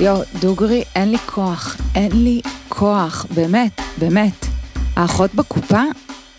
יואו, 0.00 0.22
דוגרי, 0.40 0.84
אין 0.96 1.10
לי 1.10 1.18
כוח, 1.18 1.76
אין 1.94 2.24
לי 2.24 2.40
כוח, 2.68 3.26
באמת, 3.34 3.80
באמת. 3.98 4.46
האחות 4.96 5.34
בקופה 5.34 5.82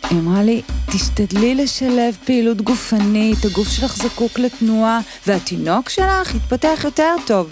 היא 0.09 0.19
אמרה 0.19 0.43
לי, 0.43 0.61
תשתדלי 0.91 1.55
לשלב 1.55 2.17
פעילות 2.25 2.61
גופנית, 2.61 3.45
הגוף 3.45 3.67
שלך 3.69 3.95
זקוק 3.95 4.39
לתנועה, 4.39 4.99
והתינוק 5.27 5.89
שלך 5.89 6.35
יתפתח 6.35 6.81
יותר 6.83 7.15
טוב. 7.27 7.49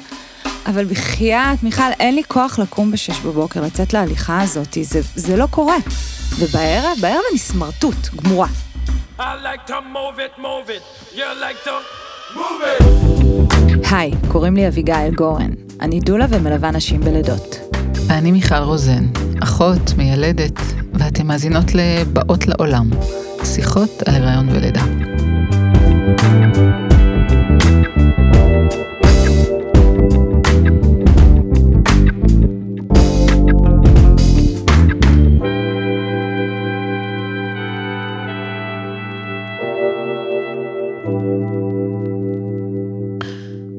אבל 0.65 0.85
בחייאת, 0.85 1.63
מיכל, 1.63 1.91
אין 1.99 2.15
לי 2.15 2.23
כוח 2.23 2.59
לקום 2.59 2.91
בשש 2.91 3.19
בבוקר, 3.19 3.61
לצאת 3.61 3.93
להליכה 3.93 4.41
הזאת, 4.41 4.77
זה, 4.81 4.99
זה 5.15 5.37
לא 5.37 5.45
קורה. 5.51 5.77
ובערב, 6.39 6.97
בערב 7.01 7.21
אני 7.31 7.39
סמרטוט, 7.39 8.09
גמורה. 8.15 8.47
היי, 13.91 14.11
קוראים 14.27 14.55
לי 14.55 14.67
אביגיל 14.67 15.15
גורן. 15.15 15.51
אני 15.81 15.99
דולה 15.99 16.25
ומלווה 16.29 16.71
נשים 16.71 17.01
בלידות. 17.01 17.75
אני 18.09 18.31
מיכל 18.31 18.55
רוזן, 18.55 19.05
אחות, 19.43 19.93
מיילדת, 19.97 20.59
ואתן 20.93 21.27
מאזינות 21.27 21.75
ל"באות 21.75 22.47
לעולם", 22.47 22.89
שיחות 23.43 24.03
על 24.05 24.15
הריון 24.15 24.49
ולידה. 24.49 24.83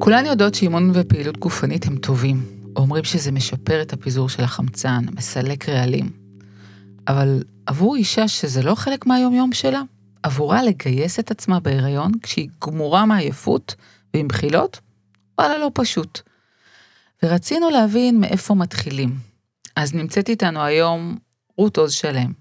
כולן 0.02 0.26
יודעות 0.26 0.54
שאימון 0.54 0.90
ופעילות 0.94 1.36
גופנית 1.38 1.86
הם 1.86 1.98
טובים. 1.98 2.46
אומרים 2.76 3.04
שזה 3.04 3.32
משפר 3.32 3.82
את 3.82 3.92
הפיזור 3.92 4.28
של 4.28 4.42
החמצן, 4.42 5.04
מסלק 5.16 5.68
רעלים. 5.68 6.10
אבל 7.08 7.42
עבור 7.66 7.96
אישה 7.96 8.28
שזה 8.28 8.62
לא 8.62 8.74
חלק 8.74 9.06
מהיומיום 9.06 9.52
שלה, 9.52 9.82
עבורה 10.22 10.62
לגייס 10.62 11.18
את 11.20 11.30
עצמה 11.30 11.60
בהיריון 11.60 12.12
כשהיא 12.22 12.48
גמורה 12.64 13.06
מעייפות 13.06 13.74
ועם 14.14 14.28
בחילות, 14.28 14.80
וואלה 15.38 15.58
לא 15.58 15.70
פשוט. 15.74 16.20
ורצינו 17.22 17.70
להבין 17.70 18.20
מאיפה 18.20 18.54
מתחילים. 18.54 19.14
אז 19.76 19.94
נמצאת 19.94 20.28
איתנו 20.28 20.62
היום 20.62 21.16
רות 21.58 21.76
עוז 21.76 21.92
שלם. 21.92 22.32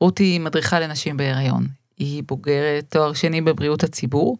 רות 0.00 0.18
היא 0.18 0.40
מדריכה 0.40 0.80
לנשים 0.80 1.16
בהיריון. 1.16 1.66
היא 1.98 2.22
בוגרת 2.26 2.84
תואר 2.88 3.12
שני 3.12 3.40
בבריאות 3.40 3.84
הציבור. 3.84 4.38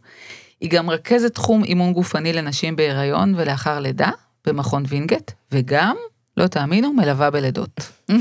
היא 0.63 0.71
גם 0.71 0.91
רכזת 0.91 1.35
תחום 1.35 1.65
אימון 1.65 1.93
גופני 1.93 2.33
לנשים 2.33 2.77
בהיריון 2.77 3.35
ולאחר 3.37 3.81
לידה 3.81 4.11
במכון 4.47 4.85
וינגייט, 4.89 5.31
וגם, 5.53 5.97
לא 6.37 6.47
תאמינו, 6.47 6.93
מלווה 6.93 7.31
בלידות. 7.31 7.91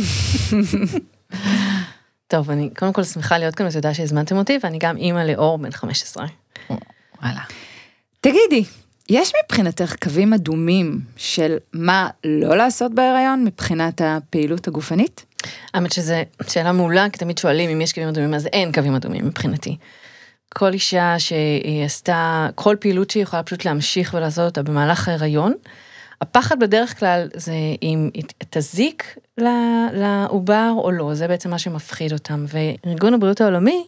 טוב, 2.28 2.52
אני 2.52 2.70
קודם 2.78 2.94
כל 2.94 3.04
שמחה 3.04 3.38
להיות 3.38 3.56
כאן, 3.56 3.68
ותודה 3.68 3.94
שהזמנתם 3.94 4.38
אותי, 4.38 4.58
ואני 4.64 4.78
גם 4.78 4.98
אימא 4.98 5.20
לאור 5.20 5.58
בן 5.58 5.72
15. 5.72 6.26
וואלה. 7.22 7.40
תגידי, 8.22 8.64
יש 9.10 9.32
מבחינתך 9.44 9.96
קווים 10.04 10.34
אדומים 10.34 11.00
של 11.18 11.58
מה 11.74 12.10
לא 12.24 12.58
לעשות 12.58 12.94
בהיריון 12.96 13.44
מבחינת 13.44 14.02
הפעילות 14.06 14.68
הגופנית? 14.68 15.26
האמת 15.74 15.92
שזו 15.92 16.14
שאלה 16.48 16.72
מעולה, 16.72 17.10
כי 17.10 17.18
תמיד 17.18 17.38
שואלים 17.38 17.70
אם 17.70 17.82
יש 17.82 17.94
קווים 17.94 18.10
אדומים, 18.10 18.34
אז 18.34 18.46
אין 18.46 18.72
קווים 18.72 18.96
אדומים 18.96 19.26
מבחינתי. 19.26 19.78
כל 20.56 20.74
אישה 20.74 21.16
שהיא 21.20 21.86
עשתה, 21.86 22.50
כל 22.56 22.76
פעילות 22.80 23.10
שהיא 23.10 23.24
יכולה 23.24 23.44
פשוט 23.44 23.66
להמשיך 23.66 24.14
ולעשות 24.14 24.46
אותה 24.46 24.64
במהלך 24.64 25.08
ההיריון, 25.08 25.54
הפחד 26.22 26.60
בדרך 26.60 27.00
כלל 27.00 27.28
זה 27.34 27.54
אם 27.82 28.10
תזיק 28.50 29.18
לעובר 29.94 30.74
או 30.78 30.92
לא, 30.92 31.14
זה 31.14 31.28
בעצם 31.28 31.50
מה 31.50 31.60
שמפחיד 31.60 32.14
אותם. 32.14 32.46
וארגון 32.48 33.14
הבריאות 33.14 33.42
העולמי 33.42 33.86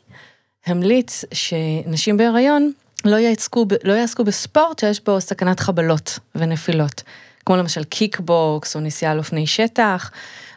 המליץ 0.65 1.25
שנשים 1.33 2.17
בהיריון 2.17 2.71
לא 3.05 3.15
יעסקו, 3.15 3.65
לא 3.83 3.93
יעסקו 3.93 4.23
בספורט 4.23 4.79
שיש 4.79 5.03
בו 5.03 5.21
סכנת 5.21 5.59
חבלות 5.59 6.19
ונפילות, 6.35 7.03
כמו 7.45 7.55
למשל 7.55 7.83
קיקבוקס 7.83 8.75
או 8.75 8.81
נסיעה 8.81 9.11
על 9.11 9.17
אופני 9.17 9.47
שטח, 9.47 10.11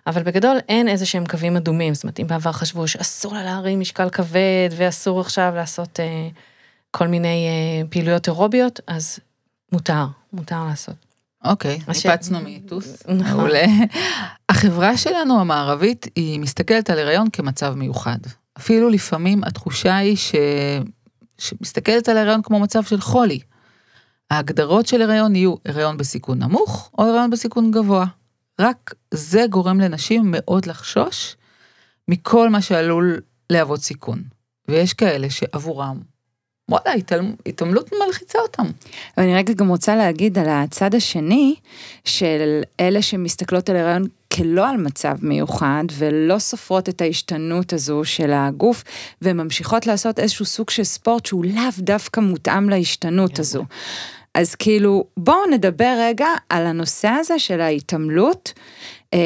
אבל 0.06 0.22
בגדול 0.22 0.56
אין 0.68 0.88
איזה 0.88 1.06
שהם 1.06 1.26
קווים 1.26 1.56
אדומים, 1.56 1.94
זאת 1.94 2.04
אומרת 2.04 2.20
אם 2.20 2.26
בעבר 2.26 2.52
חשבו 2.52 2.88
שאסור 2.88 3.34
לה 3.34 3.44
להרים 3.44 3.80
משקל 3.80 4.10
כבד 4.10 4.68
ואסור 4.76 5.20
עכשיו 5.20 5.52
לעשות 5.56 6.00
אה, 6.00 6.28
כל 6.90 7.08
מיני 7.08 7.46
אה, 7.48 7.88
פעילויות 7.88 8.26
אירוביות, 8.26 8.80
אז 8.86 9.18
מותר, 9.72 10.06
מותר 10.32 10.64
לעשות. 10.64 10.94
אוקיי, 11.44 11.78
ניפצנו 11.88 12.40
מיתוס. 12.40 13.02
נכון. 13.08 13.36
מעולה. 13.36 13.66
החברה 14.48 14.96
שלנו 14.96 15.40
המערבית 15.40 16.06
היא 16.16 16.40
מסתכלת 16.40 16.90
על 16.90 16.98
הריון 16.98 17.28
כמצב 17.32 17.74
מיוחד. 17.74 18.18
אפילו 18.58 18.88
לפעמים 18.88 19.44
התחושה 19.44 19.96
היא 19.96 20.16
ש... 20.16 20.34
שמסתכלת 21.38 22.08
על 22.08 22.18
הריון 22.18 22.42
כמו 22.42 22.60
מצב 22.60 22.82
של 22.82 23.00
חולי. 23.00 23.40
ההגדרות 24.30 24.86
של 24.86 25.02
הריון 25.02 25.36
יהיו 25.36 25.54
הריון 25.64 25.96
בסיכון 25.96 26.38
נמוך 26.38 26.90
או 26.98 27.04
הריון 27.04 27.30
בסיכון 27.30 27.70
גבוה. 27.70 28.06
רק 28.60 28.94
זה 29.14 29.44
גורם 29.50 29.80
לנשים 29.80 30.22
מאוד 30.26 30.66
לחשוש 30.66 31.36
מכל 32.08 32.48
מה 32.48 32.62
שעלול 32.62 33.20
להוות 33.50 33.80
סיכון. 33.80 34.22
ויש 34.68 34.92
כאלה 34.92 35.30
שעבורם 35.30 36.00
וואלה, 36.68 36.92
התעמלות 37.46 37.90
מלחיצה 38.06 38.38
אותם. 38.38 38.66
ואני 39.16 39.34
רגע 39.34 39.52
גם 39.52 39.68
רוצה 39.68 39.96
להגיד 39.96 40.38
על 40.38 40.48
הצד 40.48 40.94
השני, 40.94 41.54
של 42.04 42.62
אלה 42.80 43.02
שמסתכלות 43.02 43.68
על 43.68 43.76
הריון 43.76 44.06
כלא 44.32 44.68
על 44.68 44.76
מצב 44.76 45.16
מיוחד, 45.22 45.84
ולא 45.92 46.38
סופרות 46.38 46.88
את 46.88 47.00
ההשתנות 47.00 47.72
הזו 47.72 48.04
של 48.04 48.32
הגוף, 48.32 48.84
וממשיכות 49.22 49.86
לעשות 49.86 50.18
איזשהו 50.18 50.44
סוג 50.44 50.70
של 50.70 50.84
ספורט 50.84 51.26
שהוא 51.26 51.44
לאו 51.44 51.62
דווקא 51.78 52.20
מותאם 52.20 52.70
להשתנות 52.70 53.38
הזו. 53.38 53.64
אז 54.36 54.54
כאילו, 54.54 55.04
בואו 55.16 55.46
נדבר 55.52 55.94
רגע 56.00 56.26
על 56.48 56.66
הנושא 56.66 57.08
הזה 57.08 57.38
של 57.38 57.60
ההתעמלות. 57.60 58.52
אה, 59.14 59.18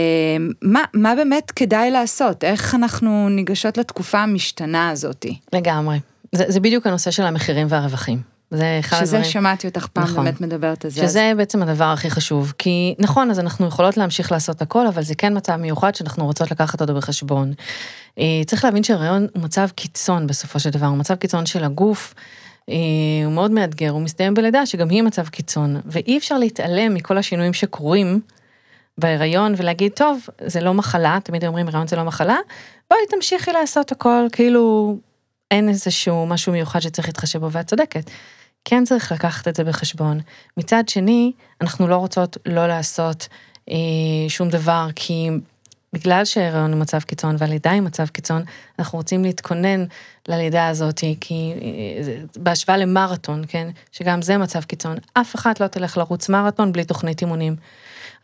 מה, 0.62 0.84
מה 0.94 1.14
באמת 1.14 1.50
כדאי 1.50 1.90
לעשות? 1.90 2.44
איך 2.44 2.74
אנחנו 2.74 3.28
ניגשות 3.28 3.78
לתקופה 3.78 4.18
המשתנה 4.18 4.90
הזאתי? 4.90 5.38
לגמרי. 5.52 5.98
זה, 6.32 6.44
זה 6.48 6.60
בדיוק 6.60 6.86
הנושא 6.86 7.10
של 7.10 7.22
המחירים 7.22 7.66
והרווחים. 7.70 8.18
זה 8.50 8.76
אחד 8.80 8.96
שזה 8.96 9.16
הדברים... 9.16 9.32
שמעתי 9.32 9.66
אותך 9.66 9.86
פעם 9.86 10.04
נכון, 10.04 10.24
באמת 10.24 10.40
מדברת 10.40 10.84
על 10.84 10.90
זה. 10.90 11.00
שזה 11.00 11.30
אז... 11.30 11.36
בעצם 11.36 11.62
הדבר 11.62 11.84
הכי 11.84 12.10
חשוב, 12.10 12.52
כי 12.58 12.94
נכון, 12.98 13.30
אז 13.30 13.38
אנחנו 13.38 13.66
יכולות 13.66 13.96
להמשיך 13.96 14.32
לעשות 14.32 14.62
הכל, 14.62 14.86
אבל 14.86 15.02
זה 15.02 15.14
כן 15.14 15.36
מצב 15.36 15.56
מיוחד 15.56 15.94
שאנחנו 15.94 16.24
רוצות 16.26 16.50
לקחת 16.50 16.80
אותו 16.80 16.94
בחשבון. 16.94 17.52
אה, 18.18 18.24
צריך 18.46 18.64
להבין 18.64 18.82
שהרעיון 18.82 19.26
הוא 19.34 19.42
מצב 19.42 19.68
קיצון 19.74 20.26
בסופו 20.26 20.60
של 20.60 20.70
דבר, 20.70 20.86
הוא 20.86 20.96
מצב 20.96 21.14
קיצון 21.14 21.46
של 21.46 21.64
הגוף. 21.64 22.14
אה, 22.70 23.24
הוא 23.24 23.32
מאוד 23.32 23.50
מאתגר, 23.50 23.90
הוא 23.90 24.00
מסתיים 24.00 24.34
בלידה 24.34 24.66
שגם 24.66 24.88
היא 24.88 25.02
מצב 25.02 25.28
קיצון, 25.28 25.80
ואי 25.84 26.18
אפשר 26.18 26.38
להתעלם 26.38 26.94
מכל 26.94 27.18
השינויים 27.18 27.52
שקורים 27.52 28.20
בהיריון 28.98 29.54
ולהגיד, 29.56 29.92
טוב, 29.92 30.26
זה 30.46 30.60
לא 30.60 30.74
מחלה, 30.74 31.18
תמיד 31.24 31.44
אומרים 31.44 31.68
הריון 31.68 31.86
זה 31.86 31.96
לא 31.96 32.04
מחלה, 32.04 32.36
בואי 32.90 33.00
תמשיכי 33.10 33.52
לעשות 33.52 33.92
הכל, 33.92 34.26
כאילו 34.32 34.96
אין 35.50 35.68
איזשהו 35.68 36.26
משהו 36.26 36.52
מיוחד 36.52 36.80
שצריך 36.80 37.08
להתחשב 37.08 37.38
בו, 37.38 37.52
ואת 37.52 37.66
צודקת. 37.66 38.10
כן 38.64 38.84
צריך 38.84 39.12
לקחת 39.12 39.48
את 39.48 39.56
זה 39.56 39.64
בחשבון. 39.64 40.20
מצד 40.56 40.88
שני, 40.88 41.32
אנחנו 41.60 41.88
לא 41.88 41.96
רוצות 41.96 42.36
לא 42.46 42.66
לעשות 42.66 43.28
אה, 43.70 43.74
שום 44.28 44.48
דבר, 44.48 44.86
כי 44.96 45.28
בגלל 45.92 46.24
שההיריון 46.24 46.72
הוא 46.72 46.80
מצב 46.80 47.00
קיצון 47.00 47.36
והלידה 47.38 47.70
היא 47.70 47.80
מצב 47.80 48.06
קיצון, 48.06 48.42
אנחנו 48.78 48.98
רוצים 48.98 49.24
להתכונן 49.24 49.84
ללידה 50.28 50.68
הזאת, 50.68 51.00
כי 51.20 51.54
אה, 51.62 52.14
בהשוואה 52.36 52.76
למרתון, 52.76 53.42
כן, 53.48 53.68
שגם 53.92 54.22
זה 54.22 54.38
מצב 54.38 54.62
קיצון, 54.62 54.96
אף 55.14 55.34
אחת 55.34 55.60
לא 55.60 55.66
תלך 55.66 55.96
לרוץ 55.96 56.28
מרתון 56.28 56.72
בלי 56.72 56.84
תוכנית 56.84 57.20
אימונים. 57.20 57.56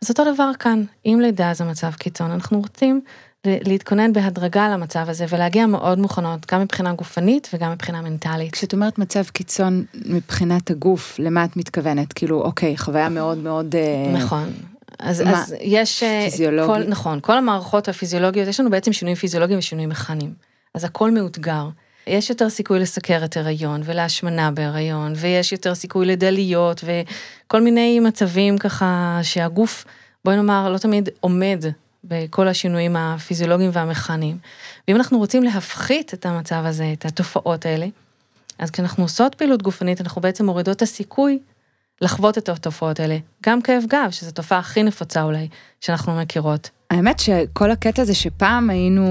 אז 0.01 0.09
אותו 0.09 0.33
דבר 0.33 0.51
כאן, 0.59 0.83
אם 1.05 1.19
לידה 1.21 1.53
זה 1.53 1.63
מצב 1.63 1.91
קיצון, 1.93 2.31
אנחנו 2.31 2.59
רוצים 2.59 3.01
להתכונן 3.45 4.13
בהדרגה 4.13 4.69
למצב 4.69 5.05
הזה 5.07 5.25
ולהגיע 5.29 5.65
מאוד 5.65 5.99
מוכנות, 5.99 6.51
גם 6.51 6.61
מבחינה 6.61 6.93
גופנית 6.93 7.49
וגם 7.53 7.71
מבחינה 7.71 8.01
מנטלית. 8.01 8.53
כשאת 8.53 8.73
אומרת 8.73 8.97
מצב 8.97 9.23
קיצון 9.23 9.85
מבחינת 10.05 10.71
הגוף, 10.71 11.15
למה 11.19 11.45
את 11.45 11.57
מתכוונת? 11.57 12.13
כאילו, 12.13 12.41
אוקיי, 12.41 12.77
חוויה 12.77 13.09
מאוד 13.09 13.37
מאוד... 13.37 13.75
אה, 13.75 14.11
נכון. 14.13 14.51
אז, 14.99 15.21
מה, 15.21 15.41
אז 15.41 15.55
יש... 15.61 16.03
אה, 16.03 16.27
פיזיולוגי. 16.31 16.67
כל, 16.67 16.89
נכון, 16.89 17.19
כל 17.21 17.37
המערכות 17.37 17.87
הפיזיולוגיות, 17.89 18.47
יש 18.47 18.59
לנו 18.59 18.69
בעצם 18.69 18.93
שינויים 18.93 19.15
פיזיולוגיים 19.15 19.59
ושינויים 19.59 19.89
מכניים. 19.89 20.33
אז 20.73 20.83
הכל 20.83 21.11
מאותגר. 21.11 21.69
יש 22.07 22.29
יותר 22.29 22.49
סיכוי 22.49 22.79
לסכרת 22.79 23.37
הריון 23.37 23.81
ולהשמנה 23.85 24.51
בהריון, 24.51 25.13
ויש 25.15 25.51
יותר 25.51 25.75
סיכוי 25.75 26.05
לדליות 26.05 26.83
וכל 26.83 27.61
מיני 27.61 27.99
מצבים 27.99 28.57
ככה 28.57 29.19
שהגוף, 29.23 29.85
בואי 30.25 30.35
נאמר, 30.35 30.69
לא 30.69 30.77
תמיד 30.77 31.09
עומד 31.19 31.63
בכל 32.03 32.47
השינויים 32.47 32.95
הפיזיולוגיים 32.95 33.69
והמכניים. 33.73 34.37
ואם 34.87 34.95
אנחנו 34.95 35.17
רוצים 35.17 35.43
להפחית 35.43 36.13
את 36.13 36.25
המצב 36.25 36.61
הזה, 36.65 36.93
את 36.93 37.05
התופעות 37.05 37.65
האלה, 37.65 37.87
אז 38.59 38.71
כשאנחנו 38.71 39.03
עושות 39.03 39.35
פעילות 39.35 39.61
גופנית, 39.61 40.01
אנחנו 40.01 40.21
בעצם 40.21 40.45
מורידות 40.45 40.77
את 40.77 40.81
הסיכוי 40.81 41.39
לחוות 42.01 42.37
את 42.37 42.49
התופעות 42.49 42.99
האלה. 42.99 43.17
גם 43.45 43.61
כאב 43.61 43.83
גב, 43.87 44.11
שזו 44.11 44.31
תופעה 44.31 44.59
הכי 44.59 44.83
נפוצה 44.83 45.23
אולי, 45.23 45.47
שאנחנו 45.81 46.15
מכירות. 46.15 46.69
האמת 46.91 47.19
שכל 47.19 47.71
הקטע 47.71 48.03
זה 48.03 48.15
שפעם 48.15 48.69
היינו 48.69 49.03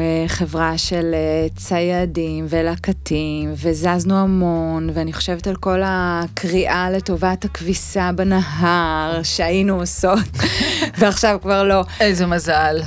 אה, 0.00 0.28
חברה 0.28 0.78
של 0.78 1.14
אה, 1.14 1.46
ציידים 1.56 2.46
ולקטים, 2.48 3.52
וזזנו 3.56 4.18
המון, 4.18 4.90
ואני 4.94 5.12
חושבת 5.12 5.46
על 5.46 5.56
כל 5.56 5.80
הקריאה 5.84 6.90
לטובת 6.90 7.44
הכביסה 7.44 8.10
בנהר 8.12 9.22
שהיינו 9.22 9.80
עושות, 9.80 10.28
ועכשיו 10.98 11.38
כבר 11.42 11.62
לא. 11.62 11.84
איזה 12.00 12.26
מזל. 12.26 12.80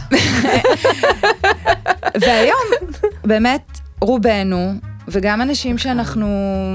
והיום, 2.22 2.68
באמת, 3.24 3.80
רובנו, 4.02 4.74
וגם 5.08 5.42
אנשים 5.42 5.78
שאנחנו 5.78 6.28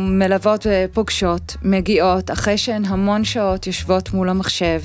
מלוות 0.09 0.67
ופוגשות, 0.71 1.57
מגיעות 1.63 2.31
אחרי 2.31 2.59
שהן 2.59 2.85
המון 2.85 3.25
שעות 3.25 3.67
יושבות 3.67 4.15
מול 4.15 4.29
המחשב. 4.29 4.81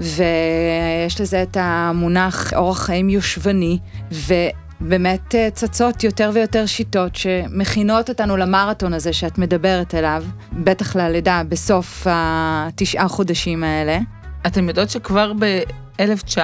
ויש 0.00 1.20
לזה 1.20 1.42
את 1.42 1.56
המונח 1.60 2.52
אורח 2.54 2.82
חיים 2.86 3.10
יושבני, 3.10 3.78
ובאמת 4.12 5.34
אה, 5.34 5.48
צצות 5.50 6.04
יותר 6.04 6.30
ויותר 6.34 6.66
שיטות 6.66 7.16
שמכינות 7.16 8.08
אותנו 8.08 8.36
למרתון 8.36 8.94
הזה 8.94 9.12
שאת 9.12 9.38
מדברת 9.38 9.94
אליו, 9.94 10.24
בטח 10.52 10.96
ללידה 10.96 11.42
בסוף 11.48 12.06
התשעה 12.10 13.08
חודשים 13.08 13.64
האלה. 13.64 13.98
אתם 14.46 14.68
יודעות 14.68 14.90
שכבר 14.90 15.32
ב-1900 15.38 16.40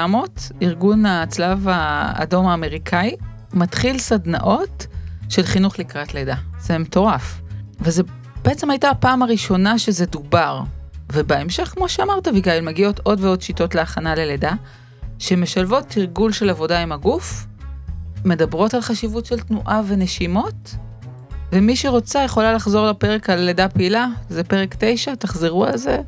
ארגון 0.63 1.07
הצלב 1.07 1.67
האדום 1.71 2.47
האמריקאי 2.47 3.17
מתחיל 3.55 3.99
סדנאות 3.99 4.87
של 5.31 5.43
חינוך 5.43 5.79
לקראת 5.79 6.15
לידה. 6.15 6.35
זה 6.61 6.79
מטורף. 6.79 7.41
וזה 7.81 8.03
בעצם 8.45 8.71
הייתה 8.71 8.91
הפעם 8.91 9.23
הראשונה 9.23 9.79
שזה 9.79 10.07
דובר. 10.07 10.61
ובהמשך, 11.13 11.73
כמו 11.75 11.89
שאמרת, 11.89 12.29
אביגיל, 12.29 12.61
מגיעות 12.61 13.01
עוד 13.03 13.25
ועוד 13.25 13.43
שיטות 13.43 13.75
להכנה 13.75 14.15
ללידה, 14.15 14.53
שמשלבות 15.19 15.85
תרגול 15.89 16.33
של 16.33 16.51
עבודה 16.51 16.81
עם 16.81 16.93
הגוף, 16.93 17.47
מדברות 18.25 18.75
על 18.75 18.81
חשיבות 18.81 19.27
של 19.27 19.41
תנועה 19.41 19.83
ונשימות, 19.89 20.75
ומי 21.53 21.77
שרוצה 21.77 22.23
יכולה 22.25 22.53
לחזור 22.53 22.87
לפרק 22.91 23.31
על 23.31 23.41
לידה 23.41 23.69
פעילה, 23.69 24.07
זה 24.29 24.45
פרק 24.45 24.75
9, 24.79 25.15
תחזרו 25.15 25.65
על 25.65 25.77
זה, 25.77 25.99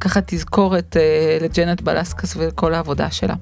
ככה 0.00 0.20
תזכורת 0.26 0.96
uh, 0.96 1.44
לג'נט 1.44 1.80
בלסקס 1.80 2.34
וכל 2.38 2.74
העבודה 2.74 3.10
שלה. 3.10 3.34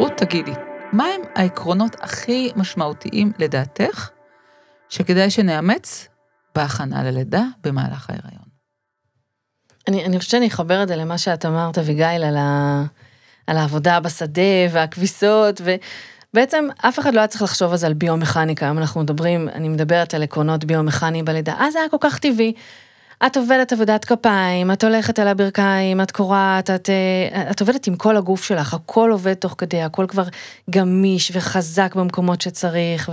רות, 0.00 0.12
תגידי, 0.16 0.52
מהם 0.92 1.20
העקרונות 1.34 1.96
הכי 2.00 2.50
משמעותיים 2.56 3.32
לדעתך 3.38 4.10
שכדאי 4.88 5.30
שנאמץ 5.30 6.08
בהכנה 6.54 7.02
ללידה 7.02 7.42
במהלך 7.64 8.10
ההיריון. 8.10 8.44
אני, 9.88 10.04
אני 10.04 10.18
חושבת 10.18 10.30
שאני 10.30 10.48
אחבר 10.48 10.82
את 10.82 10.88
זה 10.88 10.96
למה 10.96 11.18
שאת 11.18 11.46
אמרת, 11.46 11.78
אביגיל, 11.78 12.24
על, 12.24 12.36
על 13.46 13.56
העבודה 13.56 14.00
בשדה 14.00 14.42
והכביסות, 14.70 15.60
ובעצם 15.60 16.68
אף 16.88 16.98
אחד 16.98 17.14
לא 17.14 17.20
היה 17.20 17.26
צריך 17.26 17.42
לחשוב 17.42 17.76
זה 17.76 17.86
על 17.86 17.94
ביומכניקה, 17.94 18.66
היום 18.66 18.78
אנחנו 18.78 19.00
מדברים, 19.00 19.48
אני 19.48 19.68
מדברת 19.68 20.14
על 20.14 20.22
עקרונות 20.22 20.64
ביומכניים 20.64 21.24
בלידה, 21.24 21.54
אז 21.58 21.72
זה 21.72 21.78
היה 21.78 21.88
כל 21.88 21.96
כך 22.00 22.18
טבעי. 22.18 22.52
את 23.26 23.36
עובדת 23.36 23.72
עבודת 23.72 24.04
כפיים, 24.04 24.70
את 24.72 24.84
הולכת 24.84 25.18
על 25.18 25.28
הברכיים, 25.28 26.00
את 26.00 26.10
קורעת, 26.10 26.70
את, 26.70 26.90
אה, 26.90 27.50
את 27.50 27.60
עובדת 27.60 27.86
עם 27.86 27.96
כל 27.96 28.16
הגוף 28.16 28.44
שלך, 28.44 28.74
הכל 28.74 29.10
עובד 29.12 29.34
תוך 29.34 29.54
כדי, 29.58 29.82
הכל 29.82 30.06
כבר 30.08 30.24
גמיש 30.70 31.32
וחזק 31.34 31.94
במקומות 31.94 32.40
שצריך, 32.40 33.10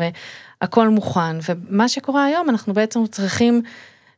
הכל 0.61 0.89
מוכן, 0.89 1.37
ומה 1.49 1.89
שקורה 1.89 2.25
היום, 2.25 2.49
אנחנו 2.49 2.73
בעצם 2.73 3.07
צריכים 3.07 3.61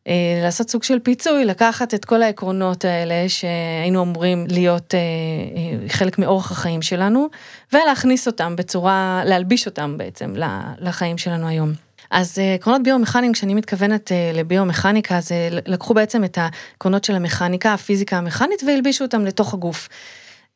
אה, 0.08 0.40
לעשות 0.44 0.70
סוג 0.70 0.84
של 0.84 1.00
פיצוי, 1.00 1.46
לקחת 1.46 1.94
את 1.94 2.06
כל 2.06 2.22
העקרונות 2.22 2.86
האלה 2.86 3.30
שהיינו 3.30 4.04
אמורים 4.04 4.46
להיות 4.50 4.96
אה, 4.96 5.00
אה, 5.00 5.90
חלק 5.90 6.20
מאורח 6.20 6.52
החיים 6.52 6.82
שלנו, 6.82 7.28
ולהכניס 7.74 8.28
אותם 8.28 8.56
בצורה, 8.56 9.22
להלביש 9.26 9.66
אותם 9.66 9.98
בעצם 9.98 10.34
לחיים 10.80 11.18
שלנו 11.18 11.48
היום. 11.48 11.89
אז 12.12 12.40
אה, 12.40 12.54
עקרונות 12.54 12.84
ביומכניים, 12.84 13.34
כשאני 13.34 13.54
מתכוונת 13.54 14.12
אה, 14.12 14.32
לביומכניקה, 14.34 15.22
זה 15.22 15.50
לקחו 15.52 15.94
בעצם 15.94 16.24
את 16.24 16.38
העקרונות 16.38 17.04
של 17.04 17.16
המכניקה, 17.16 17.74
הפיזיקה 17.74 18.18
המכנית, 18.18 18.64
והלבישו 18.68 19.06
אותם 19.06 19.26
לתוך 19.26 19.54
הגוף. 19.54 19.90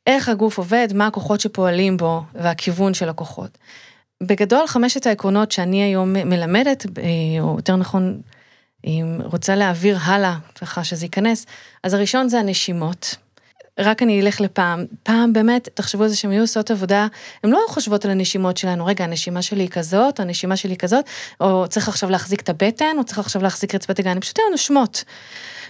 איך 0.07 0.29
הגוף 0.29 0.57
עובד, 0.57 0.87
מה 0.93 1.07
הכוחות 1.07 1.39
שפועלים 1.39 1.97
בו, 1.97 2.21
והכיוון 2.33 2.93
של 2.93 3.09
הכוחות. 3.09 3.57
בגדול 4.23 4.67
חמשת 4.67 5.07
העקרונות 5.07 5.51
שאני 5.51 5.83
היום 5.83 6.13
מלמדת, 6.13 6.85
אה, 6.85 7.41
או 7.41 7.55
יותר 7.57 7.75
נכון, 7.75 8.21
אם 8.85 9.17
רוצה 9.23 9.55
להעביר 9.55 9.97
הלאה, 10.01 10.37
ככה 10.55 10.83
שזה 10.83 11.05
ייכנס, 11.05 11.45
אז 11.83 11.93
הראשון 11.93 12.29
זה 12.29 12.39
הנשימות. 12.39 13.15
רק 13.79 14.03
אני 14.03 14.21
אלך 14.21 14.41
לפעם, 14.41 14.85
פעם 15.03 15.33
באמת, 15.33 15.69
תחשבו 15.73 16.03
על 16.03 16.09
זה 16.09 16.15
שהן 16.15 16.31
היו 16.31 16.41
עושות 16.41 16.71
עבודה, 16.71 17.07
הן 17.43 17.49
לא 17.49 17.59
חושבות 17.67 18.05
על 18.05 18.11
הנשימות 18.11 18.57
שלנו, 18.57 18.85
רגע, 18.85 19.03
הנשימה 19.03 19.41
שלי 19.41 19.63
היא 19.63 19.69
כזאת, 19.69 20.19
הנשימה 20.19 20.55
שלי 20.55 20.71
היא 20.71 20.77
כזאת, 20.77 21.05
או 21.41 21.65
צריך 21.69 21.87
עכשיו 21.87 22.09
להחזיק 22.09 22.41
את 22.41 22.49
הבטן, 22.49 22.95
או 22.97 23.03
צריך 23.03 23.19
עכשיו 23.19 23.43
להחזיק 23.43 23.75
רצפת 23.75 23.99
הגן, 23.99 24.19
פשוט 24.19 24.39
היו 24.39 24.49
נושמות. 24.51 25.03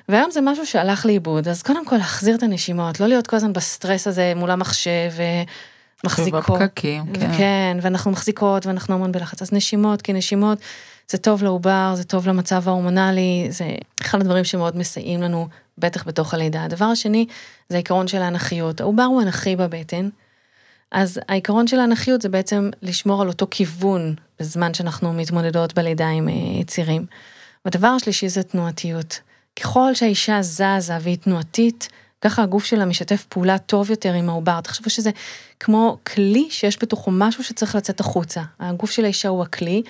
והיום 0.09 0.31
זה 0.31 0.41
משהו 0.41 0.65
שהלך 0.65 1.05
לאיבוד, 1.05 1.47
אז 1.47 1.63
קודם 1.63 1.85
כל 1.85 1.97
להחזיר 1.97 2.35
את 2.35 2.43
הנשימות, 2.43 2.99
לא 2.99 3.07
להיות 3.07 3.27
כל 3.27 3.35
הזמן 3.35 3.53
בסטרס 3.53 4.07
הזה 4.07 4.33
מול 4.35 4.51
המחשב, 4.51 5.11
מחזיקות. 6.05 6.49
ובפקקים, 6.49 7.13
כן. 7.13 7.37
כן, 7.37 7.77
ואנחנו 7.81 8.11
מחזיקות 8.11 8.65
ואנחנו 8.65 8.95
המון 8.95 9.11
בלחץ. 9.11 9.41
אז 9.41 9.53
נשימות, 9.53 10.01
כי 10.01 10.13
נשימות 10.13 10.57
זה 11.07 11.17
טוב 11.17 11.43
לעובר, 11.43 11.93
זה 11.95 12.03
טוב 12.03 12.27
למצב 12.27 12.67
ההורמונלי, 12.67 13.47
זה 13.49 13.65
אחד 14.01 14.21
הדברים 14.21 14.43
שמאוד 14.43 14.77
מסייעים 14.77 15.21
לנו, 15.21 15.47
בטח 15.77 16.07
בתוך 16.07 16.33
הלידה. 16.33 16.63
הדבר 16.63 16.85
השני 16.85 17.25
זה 17.69 17.75
העיקרון 17.75 18.07
של 18.07 18.21
האנכיות. 18.21 18.81
העובר 18.81 19.03
הוא 19.03 19.21
אנכי 19.21 19.55
בבטן, 19.55 20.09
אז 20.91 21.19
העיקרון 21.29 21.67
של 21.67 21.79
האנכיות 21.79 22.21
זה 22.21 22.29
בעצם 22.29 22.69
לשמור 22.81 23.21
על 23.21 23.27
אותו 23.27 23.47
כיוון 23.51 24.15
בזמן 24.39 24.73
שאנחנו 24.73 25.13
מתמודדות 25.13 25.73
בלידה 25.73 26.07
עם 26.07 26.29
אה, 26.29 26.63
צירים. 26.67 27.05
והדבר 27.65 27.87
השלישי 27.87 28.29
זה 28.29 28.43
תנועתיות. 28.43 29.19
ככל 29.59 29.93
שהאישה 29.93 30.41
זזה 30.41 30.97
והיא 31.01 31.17
תנועתית, 31.17 31.89
ככה 32.21 32.43
הגוף 32.43 32.65
שלה 32.65 32.85
משתף 32.85 33.25
פעולה 33.29 33.57
טוב 33.57 33.89
יותר 33.89 34.13
עם 34.13 34.29
העובר. 34.29 34.61
תחשבו 34.61 34.89
שזה 34.89 35.11
כמו 35.59 35.97
כלי 36.13 36.47
שיש 36.49 36.77
בתוכו 36.81 37.11
משהו 37.11 37.43
שצריך 37.43 37.75
לצאת 37.75 37.99
החוצה. 37.99 38.41
הגוף 38.59 38.91
של 38.91 39.03
האישה 39.03 39.29
הוא 39.29 39.43
הכלי, 39.43 39.83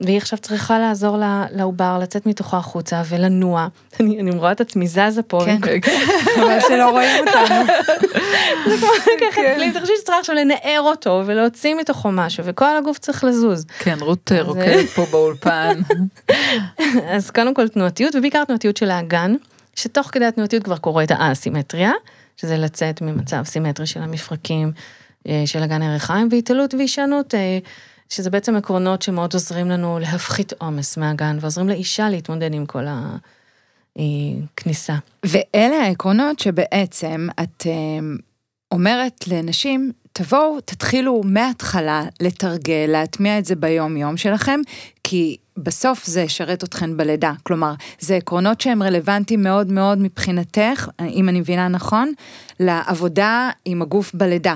והיא 0.00 0.16
עכשיו 0.16 0.38
צריכה 0.38 0.78
לעזור 0.78 1.18
לעובר 1.50 1.98
לצאת 2.02 2.26
מתוכו 2.26 2.56
החוצה 2.56 3.02
ולנוע. 3.08 3.68
אני, 4.00 4.20
אני 4.20 4.30
רואה 4.30 4.52
את 4.52 4.60
עצמי 4.60 4.86
זזה 4.86 5.22
פה. 5.26 5.40
כן, 5.44 5.60
חבל 6.34 6.58
שלא 6.68 6.90
רואים 6.90 7.26
אותנו. 7.26 7.72
זה 8.68 8.76
כמו 8.78 8.88
לקחת 9.16 9.42
כלי, 9.56 9.72
תחשבי 9.72 9.94
שצריך 10.00 10.18
עכשיו 10.18 10.36
לנער 10.36 10.80
אותו 10.80 11.22
ולהוציא 11.26 11.74
מתוכו 11.74 12.08
משהו, 12.12 12.44
וכל 12.46 12.76
הגוף 12.76 12.98
צריך 12.98 13.24
לזוז. 13.24 13.66
כן, 13.78 13.96
רות 14.00 14.32
רוקדת 14.40 14.88
פה 14.88 15.06
באולפן. 15.10 15.80
אז 17.08 17.30
קודם 17.30 17.54
כל 17.54 17.68
תנועתיות, 17.68 18.14
ובעיקר 18.14 18.44
תנועתיות 18.44 18.76
של 18.76 18.90
האגן. 18.90 19.34
שתוך 19.76 20.08
כדי 20.12 20.24
התנועתיות 20.24 20.62
כבר 20.62 20.76
קורית 20.76 21.10
האסימטריה, 21.10 21.92
שזה 22.36 22.56
לצאת 22.56 23.02
ממצב 23.02 23.42
סימטרי 23.44 23.86
של 23.86 24.02
המפרקים 24.02 24.72
אה, 25.28 25.42
של 25.46 25.62
אגן 25.62 25.82
הירכיים, 25.82 26.28
והתעלות 26.30 26.74
והישענות, 26.74 27.34
אה, 27.34 27.58
שזה 28.08 28.30
בעצם 28.30 28.56
עקרונות 28.56 29.02
שמאוד 29.02 29.34
עוזרים 29.34 29.70
לנו 29.70 29.98
להפחית 29.98 30.52
עומס 30.52 30.96
מהגן, 30.96 31.38
ועוזרים 31.40 31.68
לאישה 31.68 32.08
להתמודד 32.08 32.54
עם 32.54 32.66
כל 32.66 32.84
הכניסה. 33.96 34.92
אה, 34.92 34.98
ואלה 35.24 35.76
העקרונות 35.76 36.38
שבעצם 36.38 37.28
את 37.42 37.66
אומרת 38.72 39.28
לנשים, 39.28 39.92
תבואו, 40.12 40.60
תתחילו 40.60 41.22
מההתחלה 41.24 42.04
לתרגל, 42.20 42.86
להטמיע 42.88 43.38
את 43.38 43.44
זה 43.44 43.56
ביום-יום 43.56 44.16
שלכם, 44.16 44.60
כי 45.04 45.36
בסוף 45.56 46.06
זה 46.06 46.20
ישרת 46.20 46.64
אתכן 46.64 46.96
בלידה. 46.96 47.32
כלומר, 47.42 47.74
זה 48.00 48.16
עקרונות 48.16 48.60
שהם 48.60 48.82
רלוונטיים 48.82 49.42
מאוד 49.42 49.72
מאוד 49.72 49.98
מבחינתך, 49.98 50.88
אם 51.08 51.28
אני 51.28 51.40
מבינה 51.40 51.68
נכון, 51.68 52.12
לעבודה 52.60 53.50
עם 53.64 53.82
הגוף 53.82 54.14
בלידה. 54.14 54.54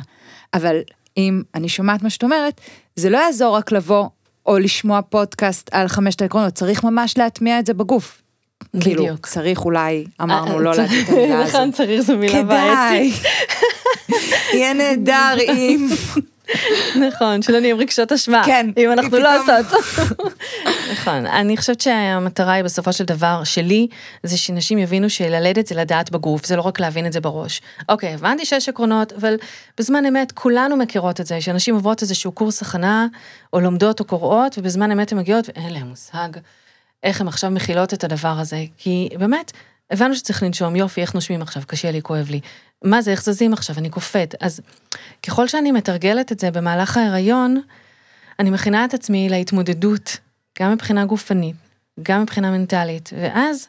אבל 0.55 0.77
אם 1.17 1.43
אני 1.55 1.69
שומעת 1.69 2.03
מה 2.03 2.11
שאת 2.11 2.23
אומרת, 2.23 2.61
זה 2.97 3.11
לא 3.11 3.19
יעזור 3.19 3.57
רק 3.57 3.73
לבוא 3.73 4.09
או 4.47 4.59
לשמוע 4.59 5.03
פודקאסט 5.03 5.71
על 5.73 5.89
חמשת 5.89 6.23
העקרונות, 6.23 6.55
צריך 6.55 6.85
ממש 6.85 7.19
להטמיע 7.19 7.59
את 7.59 7.67
זה 7.67 7.75
בגוף. 7.75 8.23
כאילו. 8.81 9.05
צריך 9.23 9.65
אולי, 9.65 10.05
אמרנו 10.23 10.59
לא 10.59 10.75
להגיד 10.75 11.05
את 11.05 11.09
המילה 11.09 11.41
הזאת. 11.43 11.55
נכון, 11.55 11.73
צריך 11.73 12.01
זו 12.01 12.17
מילה 12.17 12.43
בעייתית. 12.43 13.15
כדאי. 13.15 13.31
יהיה 14.55 14.75
נהדר 14.75 15.37
אם... 15.41 15.89
נכון, 17.09 17.43
שלא 17.43 17.61
נהיה 17.61 17.75
רגשות 17.75 18.13
אשמה. 18.13 18.43
כן. 18.47 18.71
אם 18.77 18.93
אנחנו 18.93 19.19
לא 19.19 19.41
עושות. 19.41 19.67
נכון, 20.93 21.27
אני 21.27 21.57
חושבת 21.57 21.81
שהמטרה 21.81 22.53
היא 22.53 22.65
בסופו 22.65 22.93
של 22.93 23.05
דבר 23.05 23.45
שלי, 23.45 23.87
זה 24.23 24.37
שנשים 24.37 24.79
יבינו 24.79 25.11
שללדת 25.11 25.67
זה 25.67 25.75
לדעת 25.75 26.11
בגוף, 26.11 26.47
זה 26.47 26.57
לא 26.57 26.63
רק 26.63 26.81
להבין 26.81 27.07
את 27.07 27.13
זה 27.13 27.21
בראש. 27.21 27.61
אוקיי, 27.89 28.15
הבנתי 28.15 28.45
שיש 28.45 28.69
עקרונות, 28.69 29.13
אבל 29.13 29.35
בזמן 29.79 30.07
אמת 30.07 30.33
כולנו 30.33 30.77
מכירות 30.77 31.21
את 31.21 31.27
זה, 31.27 31.41
שנשים 31.41 31.75
עוברות 31.75 32.03
איזשהו 32.03 32.33
קורס 32.33 32.63
הכנה, 32.63 33.07
או 33.53 33.61
לומדות 33.61 34.01
או 34.01 34.05
קוראות, 34.05 34.59
ובזמן 34.59 34.91
אמת 34.91 35.13
הן 35.13 35.19
מגיעות 35.19 35.49
ואין 35.49 35.73
להן 35.73 35.87
מושג 35.87 36.29
איך 37.03 37.21
הן 37.21 37.29
עכשיו 37.29 37.51
מכילות 37.51 37.95
את 37.95 38.05
הדבר 38.05 38.39
הזה, 38.39 38.65
כי 38.79 39.09
באמת, 39.19 39.53
הבנו 39.91 40.17
שצריך 40.17 40.43
לנשום, 40.43 40.77
יופי, 40.77 41.01
איך 41.01 41.15
נושמים 41.15 41.43
עכשיו, 41.43 41.63
קשה 41.67 41.91
לי, 41.91 42.03
כואב 42.03 42.31
לי. 42.31 42.41
מה 42.85 43.03
זה, 43.03 43.11
איך 43.11 43.25
זזים 43.25 43.53
עכשיו, 43.53 43.79
אני 43.79 43.91
קופאת. 43.91 44.35
אז 44.41 44.61
ככל 45.23 45.49
שאני 45.49 45.73
מתרגלת 45.73 46.33
את 46.33 46.39
זה 46.39 46.51
במהלך 46.51 46.97
ההיריון, 46.97 47.61
אני 48.39 48.51
מכינה 48.51 48.85
את 48.85 48.95
עצמי 48.95 49.29
להתמודדות, 49.29 50.17
גם 50.61 50.73
מבחינה 50.73 51.05
גופנית, 51.05 51.57
גם 52.03 52.23
מבחינה 52.23 52.51
מנטלית, 52.51 53.11
ואז 53.17 53.69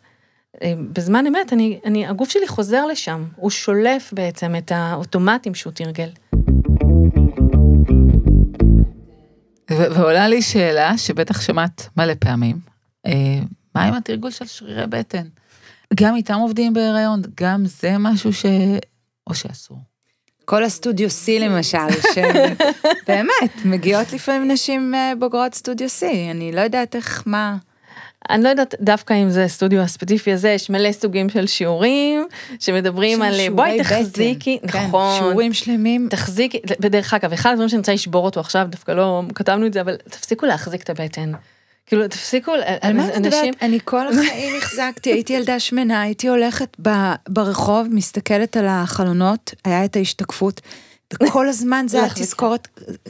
אה, 0.64 0.74
בזמן 0.94 1.28
אמת, 1.28 1.54
אני, 1.54 1.80
אני, 1.86 2.08
הגוף 2.08 2.30
שלי 2.30 2.48
חוזר 2.48 2.86
לשם, 2.86 3.26
הוא 3.36 3.50
שולף 3.50 4.14
בעצם 4.14 4.56
את 4.56 4.72
האוטומטים 4.72 5.56
שהוא 5.56 5.74
תרגל. 5.74 6.10
ועולה 9.70 10.28
לי 10.28 10.42
שאלה 10.42 10.98
שבטח 10.98 11.42
שמעת 11.42 11.90
מלא 11.98 12.14
פעמים, 12.20 12.60
אה, 13.06 13.40
מה 13.76 13.84
עם 13.84 13.94
התרגול 13.94 14.32
של 14.32 14.46
שרירי 14.46 14.88
בטן? 14.88 15.28
גם 15.94 16.16
איתם 16.16 16.34
עובדים 16.34 16.74
בהיריון, 16.74 17.22
גם 17.36 17.66
זה 17.66 17.98
משהו 17.98 18.34
ש... 18.34 18.46
או 19.28 19.36
שאסור. 19.36 19.91
כל 20.46 20.64
הסטודיו 20.64 21.10
C 21.10 21.40
למשל, 21.40 22.02
שבאמת, 22.14 23.52
מגיעות 23.66 24.14
לפעמים 24.14 24.52
נשים 24.52 24.96
אה, 24.96 25.14
בוגרות 25.20 25.54
סטודיו 25.54 25.88
C, 25.88 26.04
אני 26.32 26.52
לא 26.52 26.62
יודעת 26.62 26.96
איך, 26.96 27.24
מה... 27.26 27.58
אני 28.30 28.44
לא 28.44 28.50
יודעת 28.50 28.76
דווקא 28.82 29.14
אם 29.14 29.30
זה 29.30 29.44
הסטודיו 29.44 29.82
הספציפי 29.82 30.32
הזה, 30.32 30.50
יש 30.50 30.70
מלא 30.70 30.92
סוגים 30.92 31.30
של 31.30 31.48
שיעורים 31.48 32.28
שמדברים 32.60 33.22
על 33.22 33.34
בואי 33.56 33.80
תחזיקי, 33.80 34.60
כן, 34.68 34.68
נכון, 34.88 35.18
שיעורים 35.20 35.54
שלמים. 35.54 36.08
תחזיקי, 36.10 36.60
בדרך 36.80 37.14
אגב, 37.14 37.34
אחד 37.34 37.50
הדברים 37.50 37.70
שאני 37.70 37.80
רוצה 37.80 37.94
לשבור 37.94 38.26
אותו 38.26 38.40
עכשיו, 38.40 38.68
דווקא 38.70 38.92
לא 38.92 39.22
כתבנו 39.36 39.66
את 39.66 39.74
זה, 39.74 39.82
אבל 39.82 39.96
תפסיקו 39.96 40.46
להחזיק 40.46 40.84
את 40.84 40.90
הבטן. 40.90 41.32
כאילו, 41.86 42.08
תפסיקו, 42.08 42.52
על 42.82 42.94
מה 42.94 43.10
את 43.10 43.18
מדברת? 43.18 43.56
אני 43.62 43.80
כל 43.84 44.08
החיים 44.10 44.58
החזקתי, 44.58 45.12
הייתי 45.14 45.34
ילדה 45.34 45.60
שמנה, 45.60 46.02
הייתי 46.02 46.28
הולכת 46.28 46.78
ברחוב, 47.30 47.88
מסתכלת 47.92 48.58
על 48.58 48.66
החלונות, 48.70 49.54
היה 49.66 49.86
את 49.86 49.96
ההשתקפות. 49.96 50.62
כל 51.32 51.48
הזמן 51.48 51.86
זה 51.90 51.98
היה 52.04 52.10
תזכורת, 52.16 52.68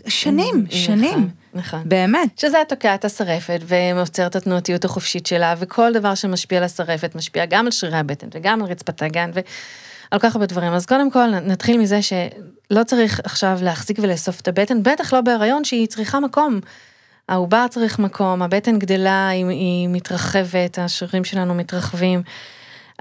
שנים, 0.08 0.66
שנים. 0.70 1.30
נכון. 1.54 1.82
באמת. 1.86 2.40
שזה 2.40 2.58
תוקע 2.68 2.96
את 2.96 3.06
השרפת 3.06 3.60
ומוצר 3.68 4.28
את 4.28 4.36
התנועתיות 4.36 4.86
החופשית 4.86 5.25
שלה, 5.25 5.56
וכל 5.60 5.94
דבר 5.94 6.16
שמשפיע 6.16 6.58
על 6.58 6.63
השרפת 6.63 7.16
משפיע 7.16 7.46
גם 7.46 7.66
על 7.66 7.72
שרירי 7.72 7.98
הבטן 7.98 8.28
וגם 8.34 8.63
על 8.63 8.70
רצפת 8.70 9.01
הגן 9.01 9.32
ועל 9.34 10.20
כך 10.20 10.36
הרבה 10.36 10.46
דברים. 10.46 10.74
אז 10.74 10.86
קודם 10.86 11.12
כל 11.12 11.28
נתחיל 11.28 11.78
מזה 11.78 12.00
שלא 12.01 12.84
צריך 12.84 13.20
עכשיו 13.24 13.60
להחזיק 13.62 13.98
ולאסוף 14.01 14.42
את 14.42 14.48
הבטן, 14.48 14.84
בטח 14.84 15.13
לא 15.13 15.22
בהיריון 15.22 15.63
שהיא 15.63 15.88
צריכה 15.88 16.20
מקום. 16.20 16.60
העובר 17.31 17.65
צריך 17.69 18.00
מקום, 18.00 18.41
הבטן 18.41 18.79
גדלה, 18.79 19.29
היא, 19.29 19.45
היא 19.45 19.89
מתרחבת, 19.89 20.79
השרירים 20.79 21.23
שלנו 21.23 21.55
מתרחבים. 21.55 22.21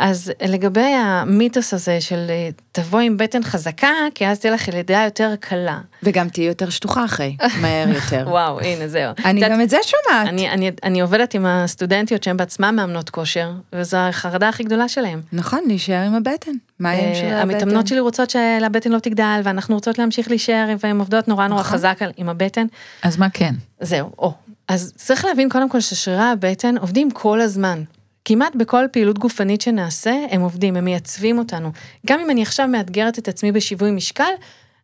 אז 0.01 0.33
לגבי 0.47 0.81
המיתוס 0.81 1.75
הזה 1.75 2.01
של 2.01 2.27
אה, 2.29 2.49
תבוא 2.73 3.01
עם 3.01 3.17
בטן 3.17 3.43
חזקה, 3.43 3.93
כי 4.15 4.27
אז 4.27 4.39
תהיה 4.39 4.55
לך 4.55 4.69
לידה 4.69 5.03
יותר 5.05 5.35
קלה. 5.41 5.79
וגם 6.03 6.29
תהיי 6.29 6.47
יותר 6.47 6.71
שטוחה 6.71 7.05
אחרי, 7.05 7.37
מהר 7.61 7.89
יותר. 7.99 8.25
וואו, 8.29 8.61
הנה 8.61 8.89
זהו. 8.89 9.13
אני 9.25 9.41
גם 9.41 9.61
את 9.61 9.71
זה 9.71 9.77
שומעת. 9.83 10.29
אני, 10.29 10.51
אני, 10.51 10.71
אני 10.83 11.01
עובדת 11.01 11.35
עם 11.35 11.47
הסטודנטיות 11.47 12.23
שהן 12.23 12.37
בעצמן 12.37 12.77
מאמנות 12.77 13.11
כושר, 13.11 13.53
וזו 13.73 13.97
החרדה 13.97 14.49
הכי 14.49 14.63
גדולה 14.63 14.89
שלהן. 14.89 15.21
נכון, 15.33 15.61
להישאר 15.67 16.03
עם 16.07 16.15
הבטן. 16.15 16.53
מה 16.79 16.95
יהיה 16.95 17.09
עם 17.09 17.15
של 17.15 17.25
הבטן? 17.27 17.51
המתאמנות 17.51 17.87
שלי 17.87 18.01
רוצות 18.01 18.31
שהבטן 18.31 18.93
לא 18.93 18.99
תגדל, 18.99 19.41
ואנחנו 19.45 19.75
רוצות 19.75 19.99
להמשיך 19.99 20.29
להישאר, 20.29 20.75
והן 20.81 20.99
עובדות 20.99 21.29
נורא 21.29 21.47
נורא 21.47 21.61
נכון. 21.61 21.73
חזק 21.73 21.99
עם 22.17 22.29
הבטן. 22.29 22.67
אז 23.03 23.17
מה 23.17 23.31
כן? 23.31 23.55
זהו, 23.81 24.11
או. 24.19 24.33
אז 24.69 24.93
צריך 24.97 25.25
להבין 25.25 25.49
קודם 25.49 25.69
כל 25.69 25.81
ששרירי 25.81 26.23
הבטן 26.23 26.79
עובדים 26.79 27.11
כל 27.11 27.41
הזמן. 27.41 27.83
כמעט 28.25 28.55
בכל 28.57 28.85
פעילות 28.93 29.19
גופנית 29.19 29.61
שנעשה, 29.61 30.15
הם 30.31 30.41
עובדים, 30.41 30.77
הם 30.77 30.85
מייצבים 30.85 31.39
אותנו. 31.39 31.73
גם 32.07 32.21
אם 32.21 32.31
אני 32.31 32.43
עכשיו 32.43 32.69
מאתגרת 32.69 33.19
את 33.19 33.29
עצמי 33.29 33.53
בשיווי 33.53 33.91
משקל, 33.91 34.33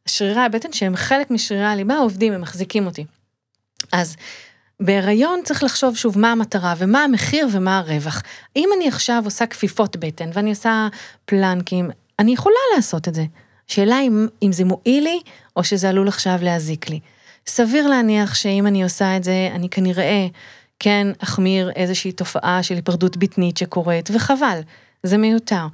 שרירי 0.06 0.40
הבטן 0.40 0.72
שהם 0.72 0.96
חלק 0.96 1.30
משרירי 1.30 1.66
הליבה 1.66 1.98
עובדים, 1.98 2.32
הם 2.32 2.40
מחזיקים 2.40 2.86
אותי. 2.86 3.04
אז 3.92 4.16
בהיריון 4.80 5.40
צריך 5.44 5.62
לחשוב 5.62 5.96
שוב 5.96 6.18
מה 6.18 6.32
המטרה 6.32 6.74
ומה 6.78 7.04
המחיר 7.04 7.48
ומה 7.52 7.78
הרווח. 7.78 8.22
אם 8.56 8.68
אני 8.76 8.88
עכשיו 8.88 9.22
עושה 9.24 9.46
כפיפות 9.46 9.96
בטן 9.96 10.30
ואני 10.32 10.50
עושה 10.50 10.88
פלנקים, 11.24 11.90
אני 12.18 12.32
יכולה 12.32 12.56
לעשות 12.76 13.08
את 13.08 13.14
זה. 13.14 13.24
השאלה 13.68 14.00
אם, 14.00 14.26
אם 14.42 14.52
זה 14.52 14.64
מועיל 14.64 15.04
לי 15.04 15.20
או 15.56 15.64
שזה 15.64 15.88
עלול 15.88 16.08
עכשיו 16.08 16.38
להזיק 16.42 16.90
לי. 16.90 17.00
סביר 17.46 17.88
להניח 17.88 18.34
שאם 18.34 18.66
אני 18.66 18.82
עושה 18.82 19.16
את 19.16 19.24
זה, 19.24 19.50
אני 19.54 19.68
כנראה 19.68 20.26
כן 20.78 21.06
אחמיר 21.18 21.70
איזושהי 21.76 22.12
תופעה 22.12 22.62
של 22.62 22.74
היפרדות 22.74 23.16
בטנית 23.16 23.56
שקורית, 23.56 24.10
וחבל, 24.12 24.60
זה 25.02 25.18
מיותר. 25.18 25.66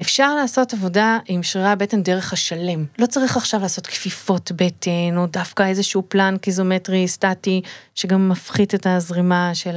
אפשר 0.00 0.34
לעשות 0.34 0.72
עבודה 0.72 1.18
עם 1.26 1.42
שרירי 1.42 1.68
הבטן 1.68 2.02
דרך 2.02 2.32
השלם. 2.32 2.84
לא 2.98 3.06
צריך 3.06 3.36
עכשיו 3.36 3.60
לעשות 3.60 3.86
כפיפות 3.86 4.52
בטן, 4.56 5.16
או 5.16 5.26
דווקא 5.26 5.62
איזשהו 5.62 6.02
פלן 6.08 6.36
קיזומטרי 6.40 7.08
סטטי, 7.08 7.60
שגם 7.94 8.28
מפחית 8.28 8.74
את 8.74 8.86
הזרימה 8.86 9.50
של 9.54 9.76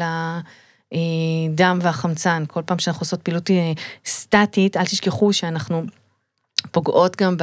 הדם 0.92 1.80
והחמצן. 1.82 2.44
כל 2.48 2.62
פעם 2.66 2.80
שאנחנו 2.80 3.02
עושות 3.02 3.22
פעילות 3.22 3.52
אה, 3.52 3.72
סטטית, 4.06 4.78
אל 4.78 4.86
תשכחו 4.86 5.34
שאנחנו 5.34 5.84
פוגעות 6.72 7.16
גם 7.16 7.36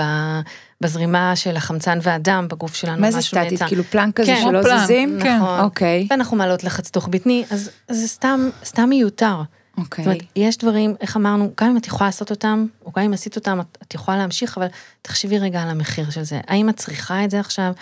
בזרימה 0.81 1.37
של 1.37 1.57
החמצן 1.57 1.99
והדם 2.03 2.47
בגוף 2.51 2.75
שלנו. 2.75 3.01
מה 3.01 3.11
זה 3.11 3.21
סטטית? 3.21 3.63
כאילו 3.63 3.85
פלנק 3.85 4.21
כזה 4.21 4.33
כן, 4.33 4.43
שלא 4.43 4.63
פלנק, 4.63 4.85
זזים? 4.85 5.19
כן. 5.23 5.37
נכון. 5.37 5.61
אוקיי. 5.61 6.07
ואנחנו 6.11 6.37
מעלות 6.37 6.65
לחץ 6.65 6.91
תוך 6.91 7.09
בטני, 7.09 7.45
אז, 7.51 7.71
אז 7.89 7.97
זה 7.97 8.09
סתם, 8.09 8.49
סתם 8.65 8.89
מיותר. 8.89 9.43
אוקיי. 9.79 10.05
זאת 10.05 10.13
אומרת, 10.13 10.23
יש 10.37 10.59
דברים, 10.59 10.95
איך 11.01 11.17
אמרנו, 11.17 11.51
גם 11.61 11.71
אם 11.71 11.77
את 11.77 11.87
יכולה 11.87 12.09
לעשות 12.09 12.31
אותם, 12.31 12.67
או 12.85 12.93
גם 12.97 13.03
אם 13.03 13.13
עשית 13.13 13.37
אותם, 13.37 13.61
את, 13.61 13.79
את 13.83 13.95
יכולה 13.95 14.17
להמשיך, 14.17 14.59
אבל 14.59 14.67
תחשבי 15.03 15.39
רגע 15.39 15.63
על 15.63 15.69
המחיר 15.69 16.11
של 16.11 16.23
זה. 16.23 16.41
האם 16.47 16.69
את 16.69 16.77
צריכה 16.77 17.25
את 17.25 17.31
זה 17.31 17.41
עכשיו? 17.41 17.73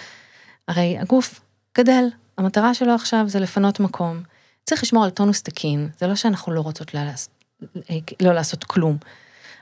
הרי 0.69 0.99
הגוף 0.99 1.41
גדל, 1.79 2.05
המטרה 2.39 2.75
שלו 2.75 2.95
עכשיו 2.95 3.25
זה 3.29 3.41
לפנות 3.41 3.81
מקום. 3.81 4.23
צריך 4.65 4.83
לשמור 4.83 5.05
על 5.05 5.11
טונוס 5.11 5.43
תקין, 5.43 5.89
זה 5.99 6.07
לא 6.07 6.15
שאנחנו 6.15 6.53
לא 6.53 6.61
רוצות 6.61 6.95
לא, 6.95 7.01
לא 8.21 8.33
לעשות 8.33 8.65
כלום. 8.65 8.97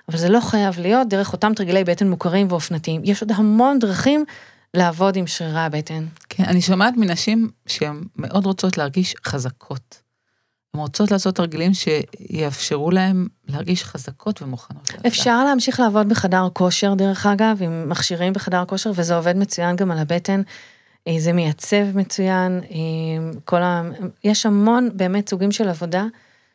אבל 0.08 0.18
זה 0.18 0.28
לא 0.28 0.40
חייב 0.40 0.80
להיות 0.80 1.08
דרך 1.08 1.32
אותם 1.32 1.54
תרגילי 1.54 1.84
בטן 1.84 2.08
מוכרים 2.08 2.46
ואופנתיים. 2.50 3.00
יש 3.04 3.22
עוד 3.22 3.32
המון 3.32 3.78
דרכים 3.78 4.24
לעבוד 4.74 5.16
עם 5.16 5.26
שרירי 5.26 5.60
הבטן. 5.60 6.06
כן, 6.28 6.44
אני 6.44 6.62
שומעת 6.62 6.94
מנשים 6.96 7.50
שהן 7.66 8.02
מאוד 8.16 8.46
רוצות 8.46 8.78
להרגיש 8.78 9.14
חזקות. 9.26 10.02
הן 10.74 10.80
רוצות 10.80 11.10
לעשות 11.10 11.36
תרגילים 11.36 11.72
שיאפשרו 11.74 12.90
להן 12.90 13.26
להרגיש 13.48 13.84
חזקות 13.84 14.42
ומוכנות. 14.42 14.90
אפשר 15.06 15.44
להמשיך 15.44 15.80
לעבוד 15.80 16.08
בחדר 16.08 16.48
כושר, 16.52 16.94
דרך 16.94 17.26
אגב, 17.26 17.62
עם 17.62 17.88
מכשירים 17.88 18.32
בחדר 18.32 18.64
כושר, 18.64 18.90
וזה 18.94 19.16
עובד 19.16 19.36
מצוין 19.36 19.76
גם 19.76 19.90
על 19.90 19.98
הבטן. 19.98 20.42
אה, 21.08 21.14
זה 21.18 21.32
מייצב 21.32 21.96
מצוין, 21.96 22.60
אה, 22.70 23.32
כל 23.44 23.62
ה... 23.62 23.82
יש 24.24 24.46
המון 24.46 24.88
באמת 24.94 25.28
סוגים 25.28 25.52
של 25.52 25.68
עבודה 25.68 26.04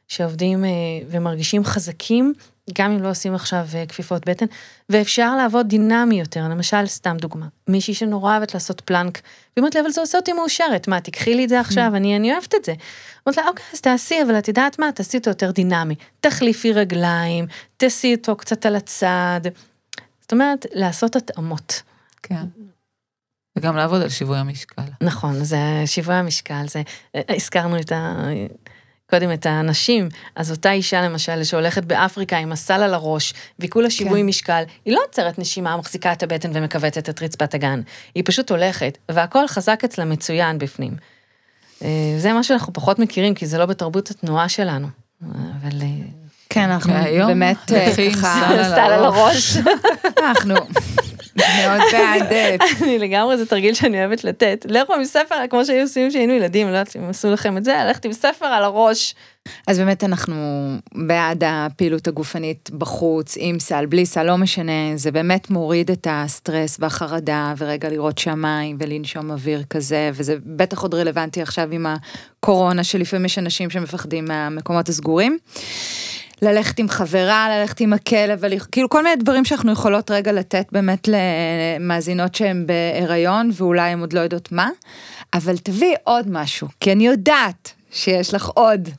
שעובדים 0.07 0.65
אה, 0.65 0.69
ומרגישים 1.09 1.63
חזקים 1.63 2.33
גם 2.73 2.91
אם 2.91 3.03
לא 3.03 3.09
עושים 3.09 3.35
עכשיו 3.35 3.67
אה, 3.75 3.85
כפיפות 3.85 4.29
בטן, 4.29 4.45
ואפשר 4.89 5.35
לעבוד 5.35 5.67
דינמי 5.67 6.19
יותר, 6.19 6.43
למשל, 6.43 6.85
סתם 6.85 7.17
דוגמה, 7.17 7.45
מישהי 7.67 7.93
שנורא 7.93 8.31
אוהבת 8.31 8.53
לעשות 8.53 8.81
פלנק, 8.81 9.21
והיא 9.23 9.61
אומרת 9.61 9.75
לי, 9.75 9.81
אבל 9.81 9.89
זה 9.89 10.01
עושה 10.01 10.17
אותי 10.17 10.33
מאושרת, 10.33 10.87
מה, 10.87 11.01
תקחי 11.01 11.35
לי 11.35 11.43
את 11.43 11.49
זה 11.49 11.59
עכשיו, 11.59 11.91
אני, 11.95 12.15
אני 12.15 12.33
אוהבת 12.33 12.55
את 12.55 12.65
זה. 12.65 12.73
אומרת 13.25 13.37
לה, 13.37 13.47
אוקיי, 13.47 13.65
אז 13.73 13.81
תעשי, 13.81 14.21
אבל 14.23 14.39
את 14.39 14.47
יודעת 14.47 14.79
מה, 14.79 14.91
תעשי 14.91 15.17
אותו 15.17 15.29
יותר 15.29 15.51
דינמי, 15.51 15.95
תחליפי 16.19 16.73
רגליים, 16.73 17.45
תעשי 17.77 18.15
אותו 18.15 18.35
קצת 18.35 18.65
על 18.65 18.75
הצד, 18.75 19.41
זאת 20.21 20.31
אומרת, 20.31 20.65
לעשות 20.73 21.15
התאמות. 21.15 21.81
כן. 22.23 22.45
וגם 23.57 23.75
לעבוד 23.75 24.01
על 24.01 24.09
שיווי 24.09 24.37
המשקל. 24.37 24.83
נכון, 25.01 25.43
זה 25.43 25.57
שיווי 25.85 26.15
המשקל, 26.15 26.67
זה, 26.67 26.81
אה, 27.15 27.21
הזכרנו 27.35 27.79
את 27.79 27.91
ה... 27.91 28.29
קודם 29.09 29.33
את 29.33 29.45
האנשים, 29.45 30.09
אז 30.35 30.51
אותה 30.51 30.71
אישה 30.71 31.01
למשל 31.01 31.43
שהולכת 31.43 31.85
באפריקה 31.85 32.37
עם 32.37 32.51
הסל 32.51 32.81
על 32.83 32.93
הראש, 32.93 33.33
ועיכול 33.59 33.85
השיווי 33.85 34.19
כן. 34.19 34.25
משקל, 34.25 34.63
היא 34.85 34.93
לא 34.93 34.99
עוצרת 35.07 35.39
נשימה, 35.39 35.77
מחזיקה 35.77 36.11
את 36.11 36.23
הבטן 36.23 36.51
ומכווצת 36.53 37.09
את 37.09 37.21
רצפת 37.21 37.53
הגן, 37.53 37.81
היא 38.15 38.23
פשוט 38.25 38.51
הולכת, 38.51 38.97
והכל 39.09 39.47
חזק 39.47 39.81
אצלה 39.85 40.05
מצוין 40.05 40.57
בפנים. 40.57 40.93
אה, 41.83 42.15
זה 42.17 42.33
מה 42.33 42.43
שאנחנו 42.43 42.73
פחות 42.73 42.99
מכירים, 42.99 43.33
כי 43.33 43.45
זה 43.45 43.57
לא 43.57 43.65
בתרבות 43.65 44.11
התנועה 44.11 44.49
שלנו, 44.49 44.87
אבל... 45.21 45.81
אה, 45.81 45.87
כן, 46.49 46.69
אנחנו 46.69 46.93
באמת 47.27 47.71
אה, 47.71 47.93
ככה... 48.13 48.49
סל 48.63 48.79
על 48.79 49.05
הראש. 49.05 49.57
אנחנו 50.25 50.55
מאוד 51.37 51.81
בעד, 51.93 52.31
אה, 52.31 52.55
אני 52.81 52.99
לגמרי, 52.99 53.37
זה 53.37 53.45
תרגיל 53.45 53.73
שאני 53.73 53.99
אוהבת 54.05 54.23
לתת. 54.23 54.65
לכו 54.69 54.93
עם 54.93 55.05
ספר, 55.05 55.35
כמו 55.49 55.65
שהיו 55.65 55.81
עושים 55.81 56.09
כשהיינו 56.09 56.33
ילדים, 56.33 56.67
לא 56.67 56.71
יודעת 56.71 56.95
אם 56.95 57.09
עשו 57.09 57.31
לכם 57.31 57.57
את 57.57 57.63
זה, 57.63 57.83
ללכת 57.85 58.05
עם 58.05 58.13
ספר 58.13 58.45
על 58.45 58.63
הראש. 58.63 59.15
אז 59.67 59.79
באמת 59.79 60.03
אנחנו 60.03 60.35
בעד 60.95 61.43
הפעילות 61.47 62.07
הגופנית 62.07 62.69
בחוץ, 62.69 63.35
עם 63.39 63.59
סל, 63.59 63.85
בלי 63.85 64.05
סל, 64.05 64.23
לא 64.23 64.37
משנה, 64.37 64.71
זה 64.95 65.11
באמת 65.11 65.49
מוריד 65.49 65.91
את 65.91 66.07
הסטרס 66.09 66.77
והחרדה, 66.79 67.53
ורגע 67.57 67.89
לראות 67.89 68.17
שמיים 68.17 68.77
ולנשום 68.79 69.31
אוויר 69.31 69.63
כזה, 69.69 70.09
וזה 70.13 70.35
בטח 70.45 70.81
עוד 70.81 70.93
רלוונטי 70.93 71.41
עכשיו 71.41 71.67
עם 71.71 71.85
הקורונה, 71.85 72.83
שלפעמים 72.83 73.25
יש 73.25 73.37
אנשים 73.37 73.69
שמפחדים 73.69 74.25
מהמקומות 74.25 74.89
הסגורים. 74.89 75.37
ללכת 76.41 76.79
עם 76.79 76.89
חברה, 76.89 77.47
ללכת 77.49 77.79
עם 77.79 77.93
הכלב, 77.93 78.41
כאילו 78.71 78.89
כל 78.89 79.03
מיני 79.03 79.15
דברים 79.15 79.45
שאנחנו 79.45 79.71
יכולות 79.71 80.11
רגע 80.11 80.31
לתת 80.31 80.65
באמת 80.71 81.07
למאזינות 81.07 82.35
שהן 82.35 82.65
בהיריון, 82.67 83.49
ואולי 83.53 83.89
הן 83.89 83.99
עוד 83.99 84.13
לא 84.13 84.19
יודעות 84.19 84.51
מה, 84.51 84.69
אבל 85.33 85.57
תביאי 85.57 85.93
עוד 86.03 86.25
משהו, 86.29 86.67
כי 86.79 86.91
אני 86.91 87.07
יודעת 87.07 87.73
שיש 87.91 88.33
לך 88.33 88.47
עוד, 88.47 88.89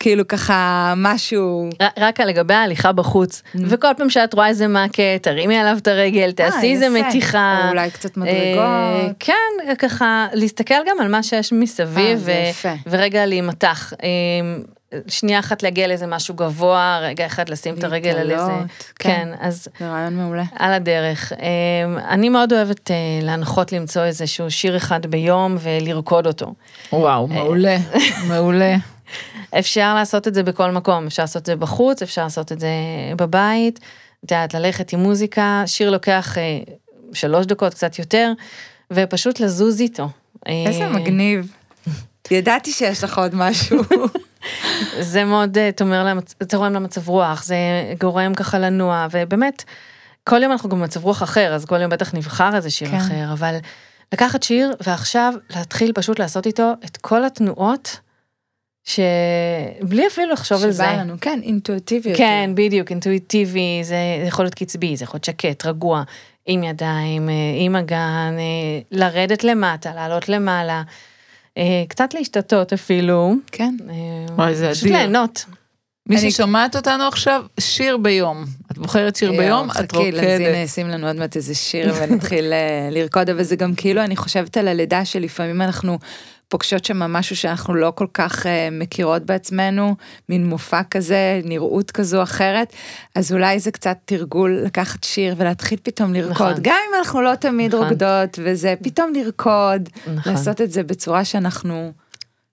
כאילו 0.00 0.28
ככה 0.28 0.94
משהו... 0.96 1.70
רק 1.98 2.20
לגבי 2.20 2.54
ההליכה 2.54 2.92
בחוץ, 2.92 3.42
וכל 3.54 3.88
פעם 3.96 4.10
שאת 4.10 4.34
רואה 4.34 4.48
איזה 4.48 4.68
מכה, 4.68 5.18
תרימי 5.22 5.56
עליו 5.56 5.76
את 5.78 5.88
הרגל, 5.88 6.32
תעשי 6.32 6.72
איזה. 6.72 6.88
מתיחה. 6.88 7.60
או 7.64 7.70
אולי 7.70 7.90
קצת 7.90 8.18
אה, 8.18 8.22
מדרגות. 8.22 9.16
כן, 9.18 9.74
ככה, 9.78 10.26
להסתכל 10.32 10.74
גם 10.86 10.96
על 11.00 11.08
מה 11.08 11.22
שיש 11.22 11.52
מסביב, 11.52 12.28
אה. 12.28 12.74
ורגע 12.86 13.26
להימתח. 13.26 13.92
אה, 14.94 14.98
שנייה 15.08 15.38
אחת 15.38 15.62
להגיע 15.62 15.86
לאיזה 15.86 16.06
משהו 16.06 16.34
גבוה, 16.34 16.98
רגע 17.02 17.26
אחד 17.26 17.48
לשים 17.48 17.74
את 17.74 17.84
הרגל 17.84 18.10
על 18.10 18.30
איזה... 18.30 18.42
להתעלות, 18.42 18.66
כן, 18.98 19.08
כן. 19.08 19.28
אז 19.40 19.68
זה 19.78 19.90
רעיון 19.90 20.16
מעולה. 20.16 20.44
על 20.56 20.72
הדרך. 20.72 21.32
אה, 21.32 22.08
אני 22.08 22.28
מאוד 22.28 22.52
אוהבת 22.52 22.90
אה, 22.90 22.96
להנחות 23.22 23.72
למצוא 23.72 24.04
איזשהו 24.04 24.50
שיר 24.50 24.76
אחד 24.76 25.06
ביום 25.06 25.56
ולרקוד 25.60 26.26
אותו. 26.26 26.54
וואו, 26.92 27.28
מעולה, 27.28 27.76
מעולה. 28.28 28.76
אפשר 29.58 29.94
לעשות 29.94 30.28
את 30.28 30.34
זה 30.34 30.42
בכל 30.42 30.70
מקום, 30.70 31.06
אפשר 31.06 31.22
לעשות 31.22 31.40
את 31.40 31.46
זה 31.46 31.56
בחוץ, 31.56 32.02
אפשר 32.02 32.22
לעשות 32.22 32.52
את 32.52 32.60
זה 32.60 32.68
בבית, 33.16 33.80
את 34.24 34.32
יודעת, 34.32 34.54
ללכת 34.54 34.92
עם 34.92 35.00
מוזיקה, 35.00 35.62
שיר 35.66 35.90
לוקח 35.90 36.38
אה, 36.38 36.42
שלוש 37.12 37.46
דקות, 37.46 37.74
קצת 37.74 37.98
יותר, 37.98 38.32
ופשוט 38.90 39.40
לזוז 39.40 39.80
איתו. 39.80 40.08
איזה 40.46 40.84
אה, 40.84 40.92
מגניב. 40.92 41.52
ידעתי 42.30 42.72
שיש 42.72 43.04
לך 43.04 43.18
עוד 43.18 43.34
משהו. 43.34 43.78
זה 45.00 45.24
מאוד 45.24 45.58
אה, 45.58 45.70
תומר, 45.72 46.04
למצ... 46.04 46.34
תורם 46.48 46.72
למצב 46.72 47.08
רוח, 47.08 47.44
זה 47.44 47.56
גורם 48.00 48.34
ככה 48.34 48.58
לנוע, 48.58 49.06
ובאמת, 49.10 49.64
כל 50.24 50.42
יום 50.42 50.52
אנחנו 50.52 50.68
גם 50.68 50.80
במצב 50.80 51.04
רוח 51.04 51.22
אחר, 51.22 51.54
אז 51.54 51.64
כל 51.64 51.80
יום 51.80 51.90
בטח 51.90 52.14
נבחר 52.14 52.56
איזה 52.56 52.70
שיר 52.70 52.88
כן. 52.88 52.96
אחר, 52.96 53.32
אבל 53.32 53.56
לקחת 54.12 54.42
שיר 54.42 54.74
ועכשיו 54.86 55.34
להתחיל 55.56 55.92
פשוט 55.94 56.18
לעשות 56.18 56.46
איתו 56.46 56.72
את 56.84 56.96
כל 56.96 57.24
התנועות, 57.24 58.00
שבלי 58.84 60.06
אפילו 60.06 60.32
לחשוב 60.32 60.64
על 60.64 60.70
זה. 60.70 60.84
שבא 60.84 61.00
לנו, 61.00 61.14
כן, 61.20 61.40
אינטואיטיבי. 61.42 62.14
כן, 62.16 62.50
בדיוק, 62.54 62.90
אינטואיטיבי, 62.90 63.80
זה 63.82 63.96
יכול 64.26 64.44
להיות 64.44 64.54
קצבי, 64.54 64.96
זה 64.96 65.04
יכול 65.04 65.16
להיות 65.16 65.24
שקט, 65.24 65.66
רגוע, 65.66 66.02
עם 66.46 66.64
ידיים, 66.64 67.28
אה, 67.28 67.34
עם 67.58 67.76
אגן, 67.76 68.36
אה, 68.38 68.80
לרדת 68.90 69.44
למטה, 69.44 69.94
לעלות 69.94 70.28
למעלה, 70.28 70.82
קצת 71.88 72.14
להשתתות 72.14 72.72
אפילו. 72.72 73.34
כן. 73.52 73.76
אה, 73.90 74.34
וואי, 74.34 74.54
זה 74.54 74.70
פשוט 74.70 74.84
אדיר. 74.84 74.96
ליהנות. 74.96 75.44
מי 76.08 76.18
ששומעת 76.18 76.76
אותנו 76.76 77.04
עכשיו, 77.04 77.44
שיר 77.60 77.96
ביום. 77.96 78.44
את 78.72 78.78
בוחרת 78.78 79.16
שיר 79.16 79.30
ביום, 79.30 79.70
את 79.70 79.72
חכי, 79.72 79.82
אז 79.82 80.18
הנה, 80.18 80.38
רוקדת. 80.38 80.68
שים 80.68 80.88
לנו 80.88 81.06
עוד 81.06 81.16
מעט 81.16 81.36
איזה 81.36 81.54
שיר 81.54 81.94
ונתחיל 82.00 82.52
אה, 82.52 82.88
לרקוד, 82.90 83.30
אבל 83.30 83.42
זה 83.42 83.56
גם 83.56 83.74
כאילו, 83.74 84.00
אני 84.00 84.16
חושבת 84.16 84.56
על 84.56 84.68
הלידה 84.68 85.04
שלפעמים 85.04 85.62
אנחנו 85.62 85.98
פוגשות 86.48 86.84
שם 86.84 86.98
משהו 86.98 87.36
שאנחנו 87.36 87.74
לא 87.74 87.92
כל 87.94 88.06
כך 88.14 88.46
אה, 88.46 88.68
מכירות 88.72 89.22
בעצמנו, 89.22 89.96
מין 90.28 90.46
מופע 90.46 90.82
כזה, 90.90 91.40
נראות 91.44 91.90
כזו 91.90 92.22
אחרת, 92.22 92.72
אז 93.14 93.32
אולי 93.32 93.58
זה 93.60 93.70
קצת 93.70 93.96
תרגול 94.04 94.60
לקחת 94.64 95.04
שיר 95.04 95.34
ולהתחיל 95.38 95.78
פתאום 95.82 96.12
לרקוד, 96.14 96.30
נכון. 96.50 96.54
גם 96.62 96.76
אם 96.90 96.98
אנחנו 96.98 97.22
לא 97.22 97.34
תמיד 97.34 97.74
נכון. 97.74 97.86
רוקדות 97.88 98.38
וזה, 98.44 98.74
פתאום 98.82 99.12
לרקוד, 99.14 99.88
נכון. 100.14 100.32
לעשות 100.32 100.60
את 100.60 100.70
זה 100.72 100.82
בצורה 100.82 101.24
שאנחנו 101.24 101.92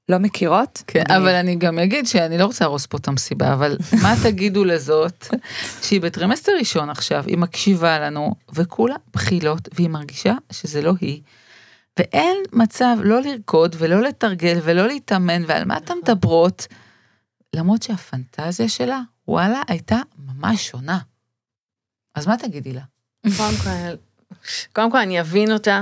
לא 0.10 0.18
מכירות. 0.18 0.84
כן, 0.88 1.04
אני- 1.10 1.18
אבל 1.18 1.36
אני 1.36 1.56
גם 1.56 1.80
אגיד 1.80 2.08
שאני 2.08 2.38
לא 2.38 2.46
רוצה 2.46 2.66
להרוס 2.66 2.86
פה 2.86 2.98
את 2.98 3.08
המסיבה, 3.08 3.54
אבל 3.54 3.78
מה 4.02 4.14
תגידו 4.24 4.66
לזאת 4.66 5.28
שהיא 5.82 6.02
בטרימסטר 6.02 6.52
ראשון 6.60 6.90
עכשיו, 6.90 7.24
היא 7.28 7.38
מקשיבה 7.38 8.00
לנו, 8.00 8.36
וכולה 8.54 8.96
בחילות, 9.14 9.70
והיא 9.74 9.90
מרגישה 9.90 10.34
שזה 10.52 10.82
לא 10.82 10.94
היא, 11.02 11.22
ואין 12.00 12.38
מצב 12.54 12.98
לא 13.04 13.22
לרקוד 13.22 13.76
ולא 13.80 14.02
לתרגל 14.02 14.60
ולא 14.64 14.88
להתאמן, 14.88 15.44
ועל 15.48 15.66
מה 15.66 15.78
אתן 15.78 15.94
מדברות, 16.04 16.68
למרות 17.56 17.84
שהפנטזיה 17.84 18.70
שלה, 18.70 19.02
וואלה, 19.28 19.62
הייתה 19.68 19.98
ממש 20.18 20.68
שונה. 20.68 21.00
אז 22.16 22.28
מה 22.28 22.38
תגידי 22.38 22.74
לה? 22.74 22.82
קודם 23.38 23.56
כל, 23.64 23.96
קודם 24.74 24.92
כל 24.92 24.98
אני 24.98 25.22
אבין 25.22 25.52
אותה, 25.52 25.82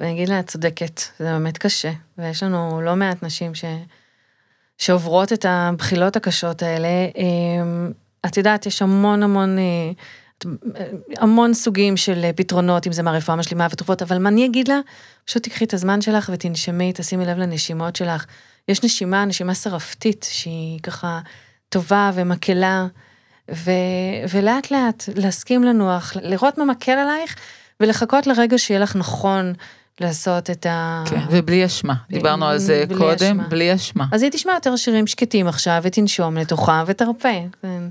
ואני 0.00 0.12
אגיד 0.12 0.28
לה, 0.28 0.40
את 0.40 0.46
צודקת, 0.46 1.00
זה 1.18 1.24
באמת 1.24 1.58
קשה, 1.58 1.92
ויש 2.18 2.42
לנו 2.42 2.80
לא 2.80 2.96
מעט 2.96 3.22
נשים 3.22 3.54
ש... 3.54 3.64
שעוברות 4.78 5.32
את 5.32 5.44
הבחילות 5.48 6.16
הקשות 6.16 6.62
האלה. 6.62 6.88
אמ, 7.16 7.92
את 8.26 8.36
יודעת, 8.36 8.66
יש 8.66 8.82
המון 8.82 9.22
המון, 9.22 9.58
אה, 9.58 9.90
המון 11.18 11.54
סוגים 11.54 11.96
של 11.96 12.24
פתרונות, 12.36 12.86
אם 12.86 12.92
זה 12.92 13.02
מהרפואה 13.02 13.36
משלימה 13.36 13.66
ותרופות, 13.70 14.02
אבל 14.02 14.18
מה 14.18 14.28
אני 14.28 14.46
אגיד 14.46 14.68
לה? 14.68 14.80
פשוט 15.24 15.42
תקחי 15.42 15.64
את 15.64 15.74
הזמן 15.74 16.00
שלך 16.00 16.30
ותנשמי, 16.32 16.92
תשימי 16.94 17.26
לב 17.26 17.38
לנשימות 17.38 17.96
שלך. 17.96 18.24
יש 18.68 18.84
נשימה, 18.84 19.24
נשימה 19.24 19.54
שרפתית, 19.54 20.26
שהיא 20.30 20.80
ככה 20.82 21.20
טובה 21.68 22.10
ומקלה, 22.14 22.86
ו... 23.50 23.70
ולאט 24.30 24.70
לאט 24.70 25.04
להסכים 25.16 25.64
לנוח, 25.64 26.12
לראות 26.22 26.58
מה 26.58 26.64
מקל 26.64 26.92
עלייך, 26.92 27.36
ולחכות 27.80 28.26
לרגע 28.26 28.58
שיהיה 28.58 28.80
לך 28.80 28.96
נכון 28.96 29.52
לעשות 30.00 30.50
את 30.50 30.66
ה... 30.66 31.04
כן, 31.06 31.20
ובלי 31.30 31.66
אשמה, 31.66 31.94
דיברנו 32.10 32.46
על 32.46 32.58
זה 32.58 32.84
בלי 32.88 32.98
קודם, 32.98 33.40
אשמה. 33.40 33.48
בלי 33.48 33.74
אשמה. 33.74 34.06
אז 34.12 34.22
היא 34.22 34.30
תשמע 34.30 34.52
יותר 34.52 34.76
שירים 34.76 35.06
שקטים 35.06 35.48
עכשיו, 35.48 35.80
ותנשום 35.82 36.36
לתוכה, 36.36 36.84
ותרפה. 36.86 37.28
כן. 37.62 37.82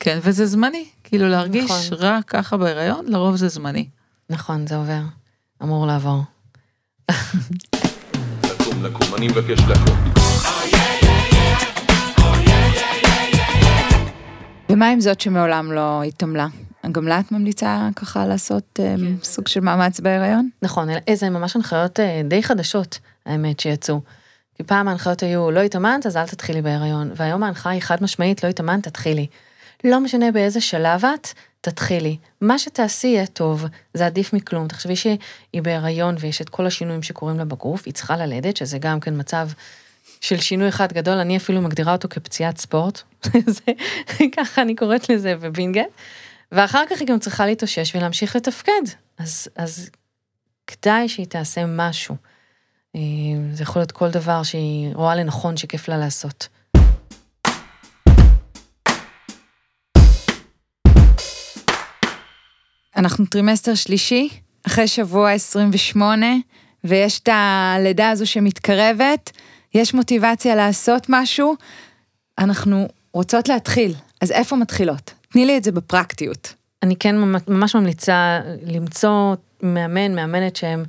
כן, 0.00 0.18
וזה 0.22 0.46
זמני, 0.46 0.84
כאילו 1.10 1.28
להרגיש 1.28 1.64
נכון. 1.70 1.98
רע 1.98 2.18
ככה 2.26 2.56
בהיריון, 2.56 3.04
לרוב 3.08 3.36
זה 3.36 3.48
זמני. 3.48 3.88
נכון, 4.30 4.66
זה 4.66 4.76
עובר. 4.76 5.00
אמור 5.62 5.86
לעבור. 5.86 6.22
לקום, 8.44 8.82
לקום, 8.84 9.14
אני 9.16 9.28
מבקש 9.28 9.58
לקום. 9.60 9.96
ומה 14.68 14.88
עם 14.88 15.00
זאת 15.00 15.20
שמעולם 15.20 15.72
לא 15.72 16.02
התעמלה? 16.02 16.46
גם 16.92 17.08
לה 17.08 17.20
את 17.20 17.32
ממליצה 17.32 17.88
ככה 17.96 18.26
לעשות 18.26 18.80
אה, 18.82 18.94
סוג 19.22 19.48
של 19.48 19.60
מאמץ 19.60 20.00
בהיריון? 20.00 20.48
נכון, 20.62 20.90
אלה- 20.90 20.98
איזה 21.06 21.30
ממש 21.30 21.56
הנחיות 21.56 22.00
אה, 22.00 22.22
די 22.28 22.42
חדשות, 22.42 22.98
האמת, 23.26 23.60
שיצאו. 23.60 24.00
כי 24.54 24.62
פעם 24.62 24.88
ההנחיות 24.88 25.22
היו, 25.22 25.50
לא 25.50 25.60
התאמנת, 25.60 26.06
אז 26.06 26.16
אל 26.16 26.26
תתחילי 26.26 26.62
בהיריון. 26.62 27.10
והיום 27.16 27.42
ההנחיה 27.42 27.72
היא 27.72 27.80
חד 27.82 28.02
משמעית, 28.02 28.44
לא 28.44 28.48
התאמנת, 28.48 28.88
תתחילי. 28.88 29.26
לא 29.84 30.00
משנה 30.00 30.32
באיזה 30.32 30.60
שלב 30.60 31.04
את, 31.04 31.28
תתחילי. 31.60 32.16
מה 32.40 32.58
שתעשי 32.58 33.06
יהיה 33.06 33.26
טוב, 33.26 33.64
זה 33.94 34.06
עדיף 34.06 34.32
מכלום. 34.32 34.68
תחשבי 34.68 34.96
שהיא 34.96 35.18
בהיריון 35.62 36.16
ויש 36.20 36.40
את 36.40 36.48
כל 36.48 36.66
השינויים 36.66 37.02
שקורים 37.02 37.38
לה 37.38 37.44
בגוף, 37.44 37.82
היא 37.86 37.94
צריכה 37.94 38.16
ללדת, 38.16 38.56
שזה 38.56 38.78
גם 38.78 39.00
כן 39.00 39.20
מצב 39.20 39.48
של 40.20 40.40
שינוי 40.40 40.68
אחד 40.68 40.92
גדול, 40.92 41.14
אני 41.14 41.36
אפילו 41.36 41.60
מגדירה 41.60 41.92
אותו 41.92 42.08
כפציעת 42.08 42.58
ספורט. 42.58 43.02
זה, 43.46 43.72
ככה 44.36 44.62
אני 44.62 44.74
קוראת 44.74 45.08
לזה 45.08 45.36
בבינגט. 45.36 45.88
ואחר 46.52 46.82
כך 46.90 47.00
היא 47.00 47.08
גם 47.08 47.18
צריכה 47.18 47.46
להתאושש 47.46 47.96
ולהמשיך 47.96 48.36
לתפקד. 48.36 48.82
אז, 49.18 49.48
אז 49.56 49.90
כדאי 50.66 51.08
שהיא 51.08 51.26
תעשה 51.26 51.64
משהו. 51.66 52.16
אה, 52.96 53.00
זה 53.52 53.62
יכול 53.62 53.80
להיות 53.80 53.92
כל 53.92 54.10
דבר 54.10 54.42
שהיא 54.42 54.94
רואה 54.94 55.14
לנכון 55.14 55.56
שכיף 55.56 55.88
לה 55.88 55.96
לעשות. 55.96 56.48
אנחנו 63.00 63.26
טרימסטר 63.26 63.74
שלישי, 63.74 64.28
אחרי 64.66 64.88
שבוע 64.88 65.30
28, 65.30 66.26
ויש 66.84 67.20
את 67.20 67.28
הלידה 67.32 68.10
הזו 68.10 68.26
שמתקרבת, 68.26 69.30
יש 69.74 69.94
מוטיבציה 69.94 70.54
לעשות 70.54 71.06
משהו, 71.08 71.54
אנחנו 72.38 72.88
רוצות 73.12 73.48
להתחיל. 73.48 73.94
אז 74.20 74.32
איפה 74.32 74.56
מתחילות? 74.56 75.14
תני 75.32 75.46
לי 75.46 75.56
את 75.56 75.64
זה 75.64 75.72
בפרקטיות. 75.72 76.54
אני 76.82 76.96
כן 76.96 77.16
ממ- 77.18 77.48
ממש 77.48 77.74
ממליצה 77.74 78.40
למצוא 78.66 79.34
מאמן, 79.62 80.14
מאמנת 80.14 80.56
שהם 80.56 80.84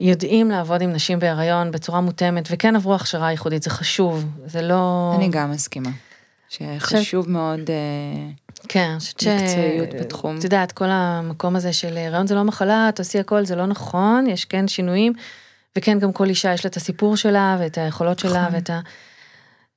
יודעים 0.00 0.50
לעבוד 0.50 0.82
עם 0.82 0.92
נשים 0.92 1.18
בהיריון 1.18 1.70
בצורה 1.70 2.00
מותאמת, 2.00 2.48
וכן 2.50 2.76
עברו 2.76 2.94
הכשרה 2.94 3.30
ייחודית, 3.30 3.62
זה 3.62 3.70
חשוב, 3.70 4.24
זה 4.46 4.62
לא... 4.62 5.12
אני 5.16 5.28
גם 5.28 5.50
מסכימה. 5.50 5.90
שחשוב 6.48 7.30
מאוד, 7.30 7.70
אה, 7.70 8.30
כן, 8.68 8.88
אני 8.90 8.98
חושבת 8.98 9.20
ש... 9.20 9.26
מקצועיות 9.26 9.94
בתחום. 10.00 10.38
את 10.38 10.44
יודעת, 10.44 10.72
כל 10.72 10.88
המקום 10.88 11.56
הזה 11.56 11.72
של 11.72 11.96
הריון 11.96 12.26
זה 12.26 12.34
לא 12.34 12.44
מחלה, 12.44 12.90
תעשי 12.94 13.18
הכל, 13.18 13.44
זה 13.44 13.56
לא 13.56 13.66
נכון, 13.66 14.26
יש 14.26 14.44
כן 14.44 14.68
שינויים, 14.68 15.12
וכן, 15.78 15.98
גם 15.98 16.12
כל 16.12 16.28
אישה 16.28 16.52
יש 16.52 16.64
לה 16.64 16.68
את 16.68 16.76
הסיפור 16.76 17.16
שלה, 17.16 17.56
ואת 17.60 17.78
היכולות 17.78 18.18
שלה, 18.18 18.42
נכון. 18.42 18.54
ואת 18.54 18.70
ה... 18.70 18.80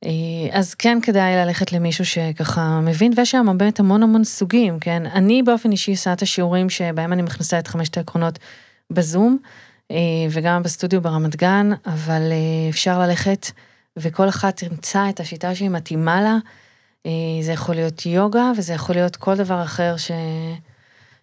אה, 0.05 0.11
אז 0.51 0.73
כן 0.73 0.97
כדאי 1.01 1.35
ללכת 1.35 1.71
למישהו 1.71 2.05
שככה 2.05 2.79
מבין, 2.79 3.13
ויש 3.15 3.31
שם 3.31 3.57
באמת 3.57 3.79
המון 3.79 4.03
המון 4.03 4.23
סוגים, 4.23 4.79
כן? 4.79 5.05
אני 5.05 5.43
באופן 5.43 5.71
אישי 5.71 5.91
עושה 5.91 6.13
את 6.13 6.21
השיעורים 6.21 6.69
שבהם 6.69 7.13
אני 7.13 7.21
מכניסה 7.21 7.59
את 7.59 7.67
חמשת 7.67 7.97
העקרונות 7.97 8.39
בזום, 8.91 9.37
אה, 9.91 9.97
וגם 10.29 10.63
בסטודיו 10.63 11.01
ברמת 11.01 11.35
גן, 11.35 11.69
אבל 11.85 12.21
אה, 12.31 12.69
אפשר 12.69 12.99
ללכת, 12.99 13.51
וכל 13.97 14.29
אחת 14.29 14.63
תמצא 14.63 15.09
את 15.09 15.19
השיטה 15.19 15.55
שהיא 15.55 15.69
מתאימה 15.69 16.21
לה. 16.21 16.37
אה, 17.05 17.11
זה 17.41 17.51
יכול 17.51 17.75
להיות 17.75 18.05
יוגה, 18.05 18.51
וזה 18.57 18.73
יכול 18.73 18.95
להיות 18.95 19.15
כל 19.15 19.35
דבר 19.37 19.63
אחר 19.63 19.97
ש... 19.97 20.11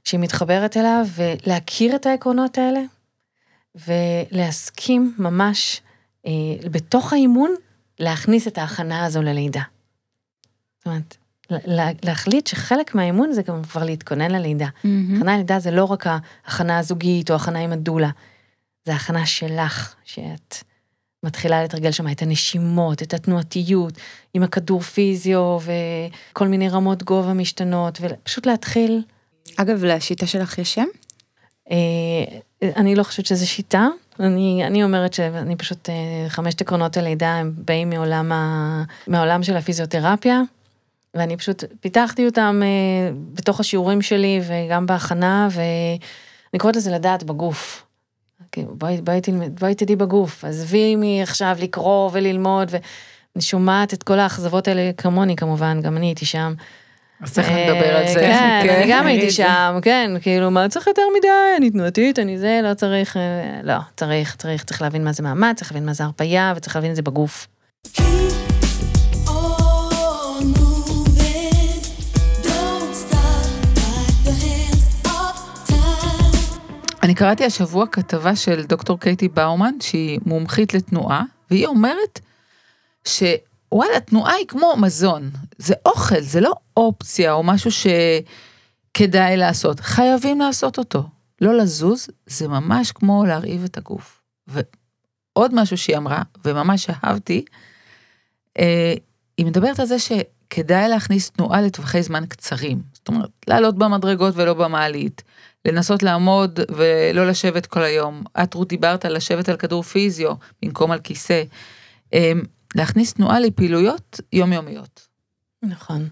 שהיא 0.04 0.20
מתחברת 0.20 0.76
אליו, 0.76 1.06
ולהכיר 1.14 1.96
את 1.96 2.06
העקרונות 2.06 2.58
האלה, 2.58 2.80
ולהסכים 3.86 5.14
ממש 5.18 5.80
אה, 6.26 6.30
בתוך 6.70 7.12
האימון, 7.12 7.54
להכניס 8.00 8.48
את 8.48 8.58
ההכנה 8.58 9.04
הזו 9.04 9.22
ללידה. 9.22 9.62
זאת 10.78 10.86
אומרת, 10.86 11.16
לה- 11.50 11.90
להחליט 12.04 12.46
שחלק 12.46 12.94
מהאימון 12.94 13.32
זה 13.32 13.42
גם 13.42 13.62
כבר 13.64 13.84
להתכונן 13.84 14.30
ללידה. 14.30 14.68
מהמם. 14.84 15.16
הכנה 15.16 15.34
ללידה 15.36 15.58
זה 15.58 15.70
לא 15.70 15.84
רק 15.84 16.06
ההכנה 16.06 16.78
הזוגית 16.78 17.30
או 17.30 17.36
הכנה 17.36 17.58
עם 17.58 17.72
הדולה, 17.72 18.10
זה 18.84 18.94
הכנה 18.94 19.26
שלך, 19.26 19.94
שאת 20.04 20.56
מתחילה 21.28 21.64
לתרגל 21.64 21.90
שם 21.90 22.10
את 22.10 22.22
הנשימות, 22.22 23.02
את 23.02 23.14
התנועתיות, 23.14 23.94
עם 24.34 24.42
הכדור 24.42 24.80
פיזיו 24.80 25.58
וכל 26.32 26.48
מיני 26.48 26.68
רמות 26.68 27.02
גובה 27.02 27.32
משתנות, 27.32 27.98
ופשוט 28.00 28.46
להתחיל. 28.46 29.02
אגב, 29.56 29.84
לשיטה 29.84 30.26
שלך 30.26 30.58
יש 30.58 30.74
שם? 30.74 30.86
אה, 31.70 32.38
אני 32.76 32.94
לא 32.94 33.02
חושבת 33.02 33.26
שזו 33.26 33.50
שיטה, 33.50 33.88
אני, 34.20 34.62
אני 34.66 34.84
אומרת 34.84 35.12
שאני 35.12 35.56
פשוט, 35.56 35.88
אה, 35.88 36.28
חמשת 36.28 36.60
עקרונות 36.60 36.96
הלידה 36.96 37.34
הם 37.34 37.52
באים 37.56 37.90
מעולם, 37.90 38.32
ה, 38.32 38.82
מעולם 39.06 39.42
של 39.42 39.56
הפיזיותרפיה, 39.56 40.42
ואני 41.14 41.36
פשוט 41.36 41.64
פיתחתי 41.80 42.26
אותם 42.26 42.60
אה, 42.62 43.10
בתוך 43.34 43.60
השיעורים 43.60 44.02
שלי 44.02 44.40
וגם 44.46 44.86
בהכנה, 44.86 45.48
ואני 45.50 46.58
קוראת 46.58 46.76
לזה 46.76 46.90
לדעת 46.90 47.22
בגוף. 47.24 47.87
כאילו, 48.52 48.74
בואי, 48.74 49.00
בואי, 49.00 49.20
תלמד, 49.20 49.60
בואי 49.60 49.74
תדעי 49.74 49.96
בגוף, 49.96 50.44
עזבי 50.44 50.96
מעכשיו 50.96 51.56
לקרוא 51.60 52.10
וללמוד, 52.12 52.68
ואני 52.70 53.42
שומעת 53.42 53.94
את 53.94 54.02
כל 54.02 54.18
האכזבות 54.18 54.68
האלה 54.68 54.90
כמוני 54.96 55.36
כמובן, 55.36 55.80
גם 55.82 55.96
אני 55.96 56.06
הייתי 56.06 56.26
שם. 56.26 56.54
אז 57.22 57.32
צריך 57.32 57.48
לדבר 57.50 57.96
על 57.96 58.08
זה. 58.08 58.20
כן, 58.20 58.66
אני 58.68 58.92
גם 58.92 59.06
הייתי. 59.06 59.30
שם, 59.30 59.78
כן, 59.82 60.10
כאילו, 60.22 60.50
מה 60.50 60.68
צריך 60.68 60.86
יותר 60.86 61.02
מדי, 61.18 61.28
אני 61.56 61.70
תנועתית, 61.70 62.18
אני 62.18 62.38
זה, 62.38 62.60
לא 62.62 62.74
צריך, 62.74 63.16
אה, 63.16 63.60
לא, 63.62 63.78
צריך, 63.96 64.36
צריך, 64.36 64.64
צריך 64.64 64.82
להבין 64.82 65.04
מה 65.04 65.12
זה 65.12 65.22
מאמץ, 65.22 65.56
צריך 65.56 65.72
להבין 65.72 65.86
מה 65.86 65.92
זה 65.92 66.04
הרפייה, 66.04 66.52
וצריך 66.56 66.76
להבין 66.76 66.90
את 66.90 66.96
זה 66.96 67.02
בגוף. 67.02 67.46
אני 77.08 77.14
קראתי 77.14 77.44
השבוע 77.44 77.86
כתבה 77.86 78.36
של 78.36 78.64
דוקטור 78.64 79.00
קייטי 79.00 79.28
באומן, 79.28 79.74
שהיא 79.80 80.20
מומחית 80.26 80.74
לתנועה, 80.74 81.22
והיא 81.50 81.66
אומרת 81.66 82.20
שוואלה, 83.04 84.00
תנועה 84.04 84.32
היא 84.32 84.46
כמו 84.46 84.74
מזון. 84.76 85.30
זה 85.58 85.74
אוכל, 85.86 86.20
זה 86.20 86.40
לא 86.40 86.52
אופציה 86.76 87.32
או 87.32 87.42
משהו 87.42 87.70
שכדאי 87.70 89.36
לעשות. 89.36 89.80
חייבים 89.80 90.40
לעשות 90.40 90.78
אותו. 90.78 91.02
לא 91.40 91.58
לזוז, 91.58 92.08
זה 92.26 92.48
ממש 92.48 92.92
כמו 92.92 93.24
להרעיב 93.24 93.64
את 93.64 93.78
הגוף. 93.78 94.20
ועוד 94.46 95.54
משהו 95.54 95.78
שהיא 95.78 95.96
אמרה, 95.96 96.22
וממש 96.44 96.90
אהבתי, 96.90 97.44
אה, 98.58 98.94
היא 99.38 99.46
מדברת 99.46 99.80
על 99.80 99.86
זה 99.86 99.96
שכדאי 100.52 100.88
להכניס 100.88 101.30
תנועה 101.30 101.60
לטווחי 101.60 102.02
זמן 102.02 102.26
קצרים. 102.26 102.82
זאת 102.92 103.08
אומרת, 103.08 103.30
לעלות 103.46 103.78
במדרגות 103.78 104.34
ולא 104.36 104.54
במעלית. 104.54 105.22
לנסות 105.64 106.02
לעמוד 106.02 106.60
ולא 106.70 107.26
לשבת 107.26 107.66
כל 107.66 107.82
היום. 107.82 108.22
את 108.42 108.54
רות 108.54 108.68
דיברת 108.68 109.04
על 109.04 109.16
לשבת 109.16 109.48
על 109.48 109.56
כדור 109.56 109.82
פיזיו 109.82 110.32
במקום 110.62 110.90
על 110.90 110.98
כיסא. 111.00 111.42
אמ, 112.12 112.42
להכניס 112.74 113.14
תנועה 113.14 113.40
לפעילויות 113.40 114.20
יומיומיות. 114.32 115.08
נכון. 115.62 116.08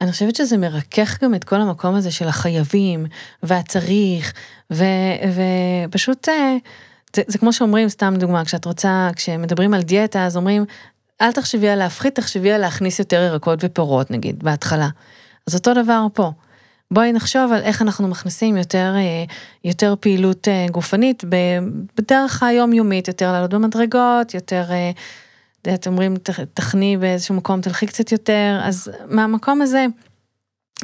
אני 0.00 0.12
חושבת 0.12 0.36
שזה 0.36 0.56
מרכך 0.56 1.18
גם 1.22 1.34
את 1.34 1.44
כל 1.44 1.60
המקום 1.60 1.94
הזה 1.94 2.10
של 2.10 2.28
החייבים, 2.28 3.06
והצריך, 3.42 4.32
ו, 4.72 4.84
ופשוט, 5.88 6.28
אה, 6.28 6.56
זה, 7.16 7.22
זה 7.26 7.38
כמו 7.38 7.52
שאומרים, 7.52 7.88
סתם 7.88 8.14
דוגמה, 8.18 8.44
כשאת 8.44 8.64
רוצה, 8.64 9.10
כשמדברים 9.16 9.74
על 9.74 9.82
דיאטה, 9.82 10.26
אז 10.26 10.36
אומרים, 10.36 10.64
אל 11.22 11.32
תחשבי 11.32 11.68
על 11.68 11.78
להפחית, 11.78 12.14
תחשבי 12.14 12.52
על 12.52 12.60
להכניס 12.60 12.98
יותר 12.98 13.16
ירקות 13.30 13.58
ופירות, 13.62 14.10
נגיד, 14.10 14.42
בהתחלה. 14.44 14.88
אז 15.46 15.54
אותו 15.54 15.74
דבר 15.74 16.06
פה. 16.14 16.32
בואי 16.90 17.12
נחשוב 17.12 17.52
על 17.52 17.62
איך 17.62 17.82
אנחנו 17.82 18.08
מכניסים 18.08 18.56
יותר, 18.56 18.92
אה, 18.96 19.24
יותר 19.64 19.94
פעילות 20.00 20.48
אה, 20.48 20.66
גופנית 20.70 21.24
בדרך 21.96 22.42
היומיומית, 22.42 23.08
יותר 23.08 23.32
לעלות 23.32 23.50
במדרגות, 23.50 24.34
יותר, 24.34 24.64
אה, 24.70 24.90
את 25.74 25.86
אומרים, 25.86 26.16
"ת- 26.16 26.30
תחני 26.54 26.96
באיזשהו 26.96 27.34
מקום, 27.34 27.60
תלכי 27.60 27.86
קצת 27.86 28.12
יותר, 28.12 28.60
אז 28.62 28.90
מהמקום 29.08 29.62
הזה, 29.62 29.86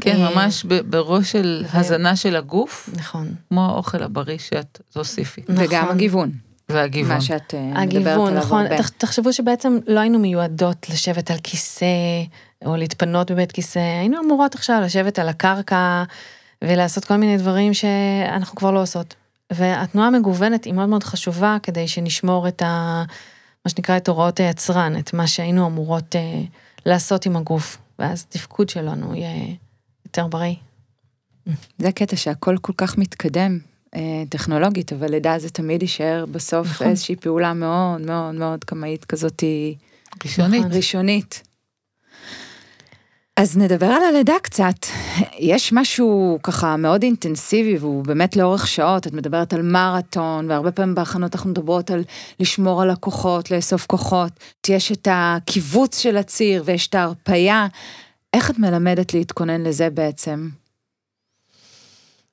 כן, 0.00 0.16
אה, 0.16 0.30
ממש 0.34 0.64
בראש 0.64 1.32
של 1.32 1.64
ו- 1.72 1.78
הזנה 1.78 2.16
של 2.16 2.36
הגוף, 2.36 2.90
נכון, 2.96 3.34
כמו 3.48 3.66
האוכל 3.66 4.02
הבריא 4.02 4.38
שאת 4.38 4.78
תוסיפי. 4.92 5.42
וגם 5.48 5.82
נכון. 5.82 5.94
הגיוון, 5.96 6.30
והגיוון. 6.72 7.14
מה 7.14 7.20
שאת 7.20 7.54
אה, 7.54 7.60
מדברת 7.62 7.82
הגיוון, 7.82 8.28
עליו 8.28 8.40
נכון, 8.42 8.62
הרבה. 8.62 8.78
תח- 8.78 8.88
תחשבו 8.88 9.32
שבעצם 9.32 9.78
לא 9.86 10.00
היינו 10.00 10.18
מיועדות 10.18 10.90
לשבת 10.90 11.30
על 11.30 11.36
כיסא, 11.42 11.86
או 12.64 12.76
להתפנות 12.76 13.30
בבית 13.30 13.52
כיסא, 13.52 13.78
היינו 13.78 14.20
אמורות 14.24 14.54
עכשיו 14.54 14.80
לשבת 14.84 15.18
על 15.18 15.28
הקרקע, 15.28 16.02
ולעשות 16.64 17.04
כל 17.04 17.16
מיני 17.16 17.36
דברים 17.36 17.74
שאנחנו 17.74 18.56
כבר 18.56 18.70
לא 18.70 18.82
עושות. 18.82 19.14
והתנועה 19.52 20.08
המגוונת 20.08 20.64
היא 20.64 20.72
מאוד 20.74 20.88
מאוד 20.88 21.04
חשובה 21.04 21.56
כדי 21.62 21.88
שנשמור 21.88 22.48
את 22.48 22.62
ה... 22.62 23.02
מה 23.64 23.70
שנקרא 23.70 23.96
את 23.96 24.08
הוראות 24.08 24.40
היצרן, 24.40 24.98
את 24.98 25.12
מה 25.14 25.26
שהיינו 25.26 25.66
אמורות 25.66 26.16
אה, 26.16 26.40
לעשות 26.86 27.26
עם 27.26 27.36
הגוף, 27.36 27.78
ואז 27.98 28.24
תפקוד 28.24 28.68
שלנו 28.68 29.14
יהיה 29.14 29.54
יותר 30.06 30.26
בריא. 30.26 30.54
זה 31.78 31.92
קטע 31.92 32.16
שהכל 32.16 32.56
כל 32.60 32.72
כך 32.76 32.98
מתקדם 32.98 33.58
טכנולוגית, 34.28 34.92
אבל 34.92 35.10
לידה 35.10 35.38
זה 35.38 35.50
תמיד 35.50 35.82
יישאר 35.82 36.24
בסוף 36.30 36.66
נכון. 36.66 36.86
איזושהי 36.86 37.16
פעולה 37.16 37.52
מאוד 37.52 38.00
מאוד 38.00 38.34
מאוד 38.34 38.64
קמאית 38.64 39.04
כזאת 39.04 39.44
ראשונית. 40.24 40.60
נכון. 40.60 40.76
ראשונית. 40.76 41.42
אז 43.36 43.56
נדבר 43.56 43.86
על 43.86 44.02
הלידה 44.02 44.34
קצת. 44.42 44.86
יש 45.38 45.72
משהו 45.72 46.38
ככה 46.42 46.76
מאוד 46.76 47.02
אינטנסיבי 47.02 47.78
והוא 47.78 48.04
באמת 48.04 48.36
לאורך 48.36 48.68
שעות, 48.68 49.06
את 49.06 49.12
מדברת 49.12 49.52
על 49.52 49.62
מרתון, 49.62 50.50
והרבה 50.50 50.72
פעמים 50.72 50.94
בהכנות 50.94 51.34
אנחנו 51.34 51.50
מדברות 51.50 51.90
על 51.90 52.04
לשמור 52.40 52.82
על 52.82 52.90
הכוחות, 52.90 53.50
לאסוף 53.50 53.86
כוחות. 53.86 54.32
יש 54.68 54.92
את 54.92 55.08
הקיבוץ 55.10 55.98
של 55.98 56.16
הציר 56.16 56.62
ויש 56.66 56.88
את 56.88 56.94
ההרפייה. 56.94 57.66
איך 58.34 58.50
את 58.50 58.58
מלמדת 58.58 59.14
להתכונן 59.14 59.62
לזה 59.62 59.90
בעצם? 59.90 60.48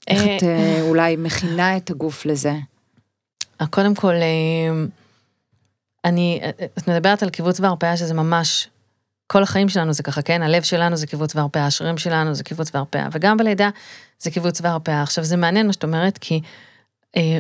איך 0.07 0.21
את 0.23 0.43
אה, 0.43 0.81
אולי 0.81 1.15
מכינה 1.15 1.77
את 1.77 1.89
הגוף 1.89 2.25
לזה? 2.25 2.53
קודם 3.69 3.95
כל, 3.95 4.13
אה, 4.13 4.85
אני, 6.05 6.41
את 6.77 6.87
מדברת 6.87 7.23
על 7.23 7.29
קיבוץ 7.29 7.59
והרפאיה 7.59 7.97
שזה 7.97 8.13
ממש, 8.13 8.69
כל 9.27 9.43
החיים 9.43 9.69
שלנו 9.69 9.93
זה 9.93 10.03
ככה, 10.03 10.21
כן? 10.21 10.41
הלב 10.41 10.63
שלנו 10.63 10.95
זה 10.95 11.07
קיבוץ 11.07 11.35
והרפאיה, 11.35 11.65
השרירים 11.65 11.97
שלנו 11.97 12.35
זה 12.35 12.43
קיבוץ 12.43 12.71
והרפאיה, 12.73 13.07
וגם 13.11 13.37
בלידה 13.37 13.69
זה 14.19 14.31
קיבוץ 14.31 14.61
והרפאיה. 14.61 15.03
עכשיו, 15.03 15.23
זה 15.23 15.37
מעניין 15.37 15.67
מה 15.67 15.73
שאת 15.73 15.83
אומרת, 15.83 16.17
כי 16.17 16.35
אה, 16.35 16.41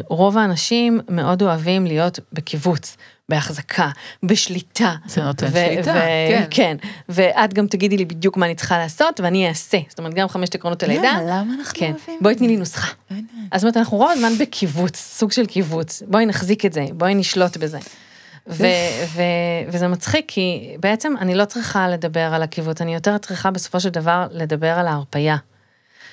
רוב 0.07 0.37
האנשים 0.37 0.99
מאוד 1.09 1.41
אוהבים 1.41 1.85
להיות 1.85 2.19
בקיבוץ, 2.33 2.97
בהחזקה, 3.29 3.89
בשליטה. 4.23 4.95
זה 5.05 5.23
נותן 5.23 5.51
שליטה, 5.51 5.93
כן. 6.29 6.45
כן, 6.49 6.77
ואת 7.09 7.53
גם 7.53 7.67
תגידי 7.67 7.97
לי 7.97 8.05
בדיוק 8.05 8.37
מה 8.37 8.45
אני 8.45 8.55
צריכה 8.55 8.77
לעשות, 8.77 9.19
ואני 9.19 9.49
אעשה. 9.49 9.77
זאת 9.89 9.99
אומרת, 9.99 10.13
גם 10.13 10.27
חמשת 10.27 10.55
עקרונות 10.55 10.83
הלידה. 10.83 11.11
למה? 11.11 11.21
למה 11.23 11.53
אנחנו 11.53 11.73
כן, 11.79 11.91
אוהבים? 11.91 12.19
בואי 12.21 12.35
תני 12.35 12.47
לי 12.47 12.57
נוסחה. 12.57 12.87
אז 13.51 13.61
זאת 13.61 13.63
אומרת, 13.63 13.77
אנחנו 13.77 13.97
רוב 13.97 14.11
הזמן 14.11 14.33
בקיבוץ, 14.39 14.97
סוג 14.97 15.31
של 15.31 15.45
קיבוץ. 15.45 16.03
בואי 16.07 16.25
נחזיק 16.25 16.65
את 16.65 16.73
זה, 16.73 16.85
בואי 16.91 17.15
נשלוט 17.15 17.57
בזה. 17.57 17.79
ו- 18.49 18.65
ו- 19.13 19.21
וזה 19.67 19.87
מצחיק, 19.87 20.25
כי 20.27 20.75
בעצם 20.79 21.13
אני 21.19 21.35
לא 21.35 21.45
צריכה 21.45 21.87
לדבר 21.87 22.33
על 22.33 22.43
הקיבוץ, 22.43 22.81
אני 22.81 22.93
יותר 22.93 23.17
צריכה 23.17 23.51
בסופו 23.51 23.79
של 23.79 23.89
דבר 23.89 24.27
לדבר 24.31 24.71
על 24.79 24.87
ההרפייה. 24.87 25.37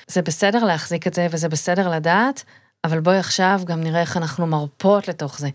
זה 0.07 0.21
בסדר 0.21 0.63
להחזיק 0.63 1.07
את 1.07 1.13
זה, 1.13 1.27
וזה 1.31 1.49
בסדר 1.49 1.89
לדעת, 1.89 2.43
אבל 2.85 2.99
בואי 2.99 3.17
עכשיו 3.17 3.61
גם 3.65 3.81
נראה 3.81 4.01
איך 4.01 4.17
אנחנו 4.17 4.47
מרפות 4.47 5.07
לתוך 5.07 5.39
זה. 5.39 5.49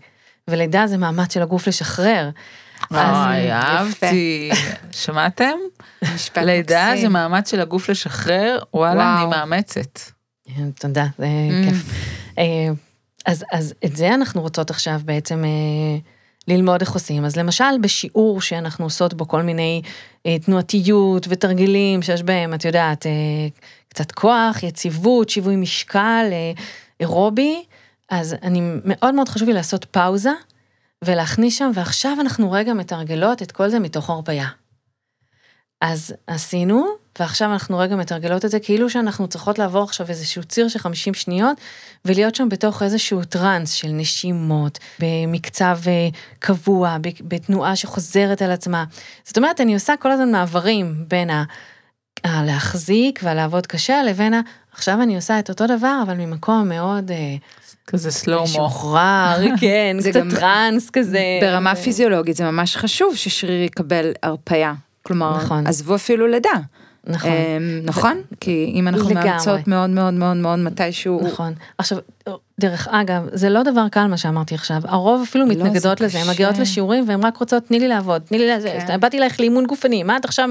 ולידה 0.47 0.87
זה 0.87 0.97
מאמץ 0.97 1.33
של 1.33 1.41
הגוף 1.41 1.67
לשחרר. 1.67 2.29
אוי, 2.91 3.51
אהבתי. 3.51 4.49
שמעתם? 4.91 5.53
משפט 6.15 6.37
לידה. 6.37 6.91
זה 7.01 7.09
מאמץ 7.09 7.51
של 7.51 7.61
הגוף 7.61 7.89
לשחרר, 7.89 8.59
וואלה. 8.73 9.17
אני 9.17 9.25
מאמצת. 9.29 9.99
תודה, 10.79 11.05
זה 11.17 11.25
Mm. 11.25 11.69
כיף. 11.69 11.83
אה, 12.37 12.43
אז, 13.25 13.73
את 13.85 13.95
זה 13.95 14.13
אנחנו 14.13 14.41
רוצות 14.41 14.69
עכשיו 14.69 15.01
בעצם 15.05 15.43
אה, 15.45 15.99
ללמוד 16.47 16.81
איך 16.81 16.91
עושים. 16.91 17.25
אז 17.25 17.35
למשל 17.35 17.77
בשיעור 17.81 18.41
שאנחנו 18.41 18.85
עושות 18.85 19.13
בו 19.13 19.27
כל 19.27 19.41
מיני 19.41 19.81
אה, 20.25 20.39
תנועתיות 20.39 21.27
ותרגילים 21.29 22.01
שיש 22.01 22.23
בהם, 22.23 22.53
את 22.53 22.65
יודעת, 22.65 23.05
אה, 23.05 23.11
קצת 23.89 24.11
כוח, 24.11 24.63
יציבות, 24.63 25.29
שיווי 25.29 25.55
משקל, 25.55 26.25
אה, 26.31 26.51
אירובי, 27.01 27.63
אז 28.09 28.35
אני 28.43 28.61
מאוד 28.85 29.15
מאוד 29.15 29.29
חשוב 29.29 29.47
לי 29.47 29.53
לעשות 29.53 29.85
פאוזה 29.85 30.31
ולהכניס 31.01 31.57
שם, 31.57 31.71
ועכשיו 31.73 32.17
אנחנו 32.21 32.51
רגע 32.51 32.73
מתרגלות 32.73 33.41
את 33.41 33.51
כל 33.51 33.69
זה 33.69 33.79
מתוך 33.79 34.09
הרפאיה. 34.09 34.47
אז 35.81 36.13
עשינו, 36.27 36.85
ועכשיו 37.19 37.51
אנחנו 37.51 37.77
רגע 37.77 37.95
מתרגלות 37.95 38.45
את 38.45 38.51
זה 38.51 38.59
כאילו 38.59 38.89
שאנחנו 38.89 39.27
צריכות 39.27 39.59
לעבור 39.59 39.83
עכשיו 39.83 40.09
איזשהו 40.09 40.43
ציר 40.43 40.67
של 40.67 40.79
50 40.79 41.13
שניות, 41.13 41.57
ולהיות 42.05 42.35
שם 42.35 42.49
בתוך 42.49 42.83
איזשהו 42.83 43.23
טראנס 43.23 43.71
של 43.71 43.87
נשימות, 43.87 44.79
במקצב 44.99 45.79
אה, 45.87 46.09
קבוע, 46.39 46.97
בתנועה 47.21 47.75
שחוזרת 47.75 48.41
על 48.41 48.51
עצמה. 48.51 48.85
זאת 49.23 49.37
אומרת, 49.37 49.61
אני 49.61 49.73
עושה 49.73 49.93
כל 49.99 50.11
הזמן 50.11 50.31
מעברים 50.31 51.05
בין 51.07 51.29
ה... 51.29 51.43
הלהחזיק 52.23 53.19
והלעבוד 53.23 53.67
קשה, 53.67 54.03
לבין 54.03 54.33
ה... 54.33 54.41
עכשיו 54.73 55.01
אני 55.01 55.15
עושה 55.15 55.39
את 55.39 55.49
אותו 55.49 55.67
דבר, 55.67 56.01
אבל 56.05 56.13
ממקום 56.13 56.69
מאוד 56.69 57.11
אה, 57.11 57.35
כזה 57.87 58.11
סלואו-מו. 58.11 58.43
משוחרר, 58.43 59.37
כן, 59.61 59.97
זה 59.99 60.09
קצת 60.09 60.21
טראנס 60.39 60.89
כזה. 60.89 61.23
ברמה 61.41 61.75
פיזיולוגית 61.75 62.35
זה 62.35 62.43
ממש 62.43 62.77
חשוב 62.77 63.15
ששריר 63.15 63.63
יקבל 63.63 64.11
הרפאיה. 64.23 64.73
כלומר, 65.03 65.37
נכון. 65.37 65.67
עזבו 65.67 65.95
אפילו 65.95 66.27
לידה. 66.27 66.49
נכון. 67.07 67.31
אמ, 67.31 67.81
נכון? 67.83 68.21
כי 68.39 68.71
אם 68.75 68.87
אנחנו. 68.87 69.13
מאמצות 69.13 69.67
מאוד 69.67 69.89
מאוד 69.89 70.13
מאוד 70.13 70.37
מאוד 70.37 70.59
מתישהו, 70.59 71.21
נכון. 71.23 71.53
עכשיו, 71.77 71.97
דרך 72.59 72.87
אגב, 72.87 73.27
זה 73.33 73.49
לא 73.49 73.63
דבר 73.63 73.89
קל 73.89 74.07
מה 74.07 74.17
שאמרתי 74.17 74.55
עכשיו, 74.55 74.81
הרוב 74.85 75.21
אפילו 75.21 75.45
לא, 75.45 75.51
מתנגדות 75.51 75.97
זה 75.97 76.05
לזה, 76.05 76.19
הן. 76.19 76.29
מגיעות 76.29 76.57
לשיעורים 76.57 77.03
והן 77.07 77.23
רק 77.23 77.37
רוצות, 77.37 77.65
תני 77.65 77.79
לי 77.79 77.87
לעבוד, 77.87 78.21
תני 78.21 78.37
לי 78.39 78.49
לזה, 78.49 78.79
כן. 78.87 78.99
באתי 78.99 79.17
אלייך 79.17 79.39
לאימון 79.39 79.65
גופני, 79.65 80.03
מה 80.03 80.17
את 80.17 80.25
עכשיו 80.25 80.49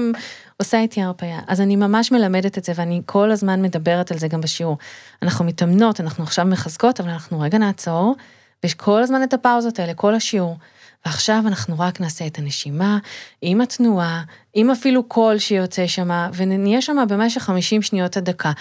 עושה 0.57 0.79
איתי 0.79 1.01
הרפאיה? 1.01 1.39
אז 1.47 1.61
אני 1.61 1.75
ממש 1.75 2.11
מלמדת 2.11 2.57
את 2.57 2.63
זה 2.63 2.73
ואני 2.75 3.01
כל 3.05 3.31
הזמן 3.31 3.61
מדברת 3.61 4.11
על 4.11 4.17
זה 4.17 4.27
גם 4.27 4.41
בשיעור. 4.41 4.77
אנחנו 5.21 5.45
מתאמנות, 5.45 6.01
אנחנו 6.01 6.23
עכשיו 6.23 6.45
מחזקות, 6.45 6.99
אבל 6.99 7.09
אנחנו 7.09 7.39
רגע 7.39 7.57
נעצור, 7.57 8.15
ויש 8.63 8.73
כל 8.73 9.03
הזמן 9.03 9.23
את 9.23 9.33
הפאוזות 9.33 9.79
האלה, 9.79 9.93
כל 9.93 10.15
השיעור. 10.15 10.57
ועכשיו 11.05 11.43
אנחנו 11.47 11.75
רק 11.79 12.01
נעשה 12.01 12.27
את 12.27 12.37
הנשימה, 12.37 12.97
עם 13.41 13.61
התנועה, 13.61 14.23
עם 14.53 14.71
אפילו 14.71 15.03
קול 15.03 15.37
שיוצא 15.37 15.87
שמה, 15.87 16.29
ונהיה 16.33 16.81
שמה 16.81 17.05
במשך 17.05 17.41
50 17.41 17.81
שניות 17.81 18.17
עד 18.17 18.29
דקה. 18.29 18.51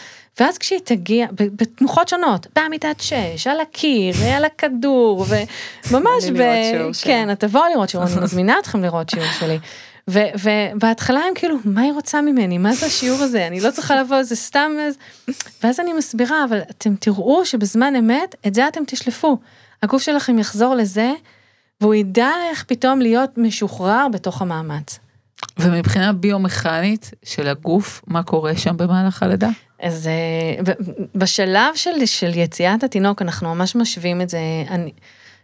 ואז 0.40 0.59
כשהיא 0.59 0.79
תגיע, 0.85 1.26
בתנוחות 1.33 2.09
שונות, 2.09 2.46
בעמידת 2.57 3.00
שש, 3.00 3.46
על 3.46 3.61
הקיר, 3.61 4.14
על 4.37 4.44
הכדור, 4.44 5.26
וממש 5.90 6.24
ב... 6.38 6.42
כן, 7.03 7.33
את 7.33 7.40
תבואו 7.40 7.64
לראות 7.72 7.88
שיעור, 7.88 8.07
אני 8.07 8.20
מזמינה 8.24 8.59
אתכם 8.59 8.83
לראות 8.83 9.11
שיעור 9.11 9.29
שלי. 9.40 9.59
ובהתחלה 10.09 11.20
הם 11.20 11.35
כאילו, 11.35 11.57
מה 11.64 11.81
היא 11.81 11.92
רוצה 11.92 12.20
ממני? 12.20 12.59
מה 12.59 12.72
זה 12.72 12.87
השיעור 12.87 13.22
הזה? 13.22 13.46
אני 13.46 13.61
לא 13.61 13.70
צריכה 13.70 14.00
לבוא, 14.00 14.22
זה 14.22 14.37
סתם... 14.37 14.70
אז-" 14.88 14.96
ואז 15.62 15.81
אני 15.81 15.92
מסבירה, 15.92 16.44
אבל 16.44 16.61
אתם 16.70 16.94
תראו 16.96 17.46
שבזמן 17.46 17.96
אמת, 17.96 18.35
את 18.46 18.55
זה 18.55 18.68
אתם 18.68 18.83
תשלפו. 18.87 19.38
הגוף 19.83 20.03
שלכם 20.03 20.38
יחזור 20.38 20.74
לזה, 20.74 21.12
והוא 21.81 21.95
ידע 21.95 22.29
איך 22.51 22.64
פתאום 22.69 23.01
להיות 23.01 23.31
משוחרר 23.38 24.07
בתוך 24.12 24.43
המאמץ. 24.43 24.99
ומבחינה 25.59 26.12
ביומכנית 26.12 27.11
של 27.25 27.49
הגוף, 27.49 28.03
מה 28.07 28.23
קורה 28.23 28.57
שם 28.57 28.77
במהלך 28.77 29.23
הלידה? 29.23 29.49
אז 29.83 30.07
אה, 30.09 30.73
בשלב 31.14 31.75
של, 31.75 32.07
של 32.07 32.38
יציאת 32.38 32.85
התינוק, 32.85 33.23
אנחנו 33.23 33.55
ממש 33.55 33.77
משווים 33.77 34.21
את 34.21 34.31
זה, 34.31 34.38
אני, 34.71 34.90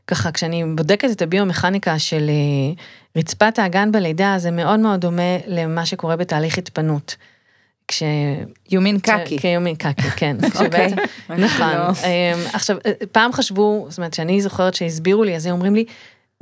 ככה, 0.07 0.33
כשאני 0.33 0.65
בודקת 0.77 1.11
את 1.11 1.23
הביומכניקה 1.23 1.99
של 1.99 2.31
אה, 2.31 2.83
רצפת 3.17 3.59
האגן 3.59 3.93
בלידה, 3.93 4.35
זה 4.39 4.51
מאוד 4.51 4.81
מאוד 4.81 5.01
דומה 5.01 5.23
למה 5.47 5.87
שקורה 5.87 6.17
בתהליך 6.17 6.59
התפנות. 6.59 7.17
כש... 7.89 8.03
יומין 8.71 8.99
קקי. 8.99 9.39
כיומין 9.39 9.75
קקי, 9.75 10.03
כן. 10.17 10.37
אוקיי. 10.45 10.51
כשבעצם- 10.51 10.97
נכון. 11.45 11.73
לא. 11.75 11.89
אמ, 11.89 11.95
עכשיו, 12.53 12.77
אה, 12.87 12.93
פעם 13.13 13.33
חשבו, 13.33 13.87
זאת 13.89 13.99
אומרת, 13.99 14.15
שאני 14.15 14.41
זוכרת 14.43 14.75
שהסבירו 14.75 15.25
לי, 15.25 15.37
אז 15.37 15.47
הם 15.47 15.53
אומרים 15.53 15.75
לי, 15.75 15.85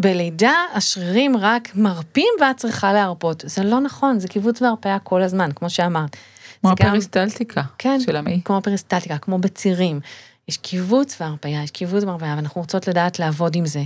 בלידה 0.01 0.55
השרירים 0.75 1.37
רק 1.37 1.69
מרפים 1.75 2.29
ואת 2.41 2.57
צריכה 2.57 2.93
להרפות. 2.93 3.45
זה 3.47 3.65
לא 3.65 3.81
נכון, 3.81 4.19
זה 4.19 4.29
קיבוץ 4.29 4.63
והרפאיה 4.63 4.99
כל 4.99 5.23
הזמן, 5.23 5.51
כמו 5.55 5.71
שאמרת. 5.71 6.17
כמו 6.61 6.71
הפריסטלטיקה 6.71 7.63
כן, 7.79 8.01
של 8.01 8.17
המעי. 8.17 8.41
כמו 8.45 8.61
פריסטטיקה, 8.63 9.19
כמו 9.19 9.39
בצירים. 9.39 10.01
יש 10.49 10.57
קיבוץ 10.57 11.21
והרפאיה, 11.21 11.63
יש 11.63 11.71
קיבוץ 11.71 12.05
והרפאיה, 12.05 12.35
ואנחנו 12.37 12.61
רוצות 12.61 12.89
לדעת 12.89 13.19
לעבוד 13.19 13.57
עם 13.57 13.67
זה. 13.67 13.83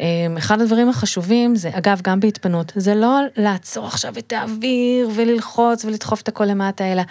אמ, 0.00 0.36
אחד 0.38 0.60
הדברים 0.60 0.88
החשובים 0.88 1.56
זה, 1.56 1.70
אגב, 1.72 2.00
גם 2.02 2.20
בהתפנות, 2.20 2.72
זה 2.76 2.94
לא 2.94 3.20
לעצור 3.36 3.86
עכשיו 3.86 4.18
את 4.18 4.32
האוויר 4.32 5.10
וללחוץ 5.14 5.84
ולדחוף 5.84 6.20
את 6.20 6.28
הכל 6.28 6.44
למטה, 6.44 6.92
אלא 6.92 7.02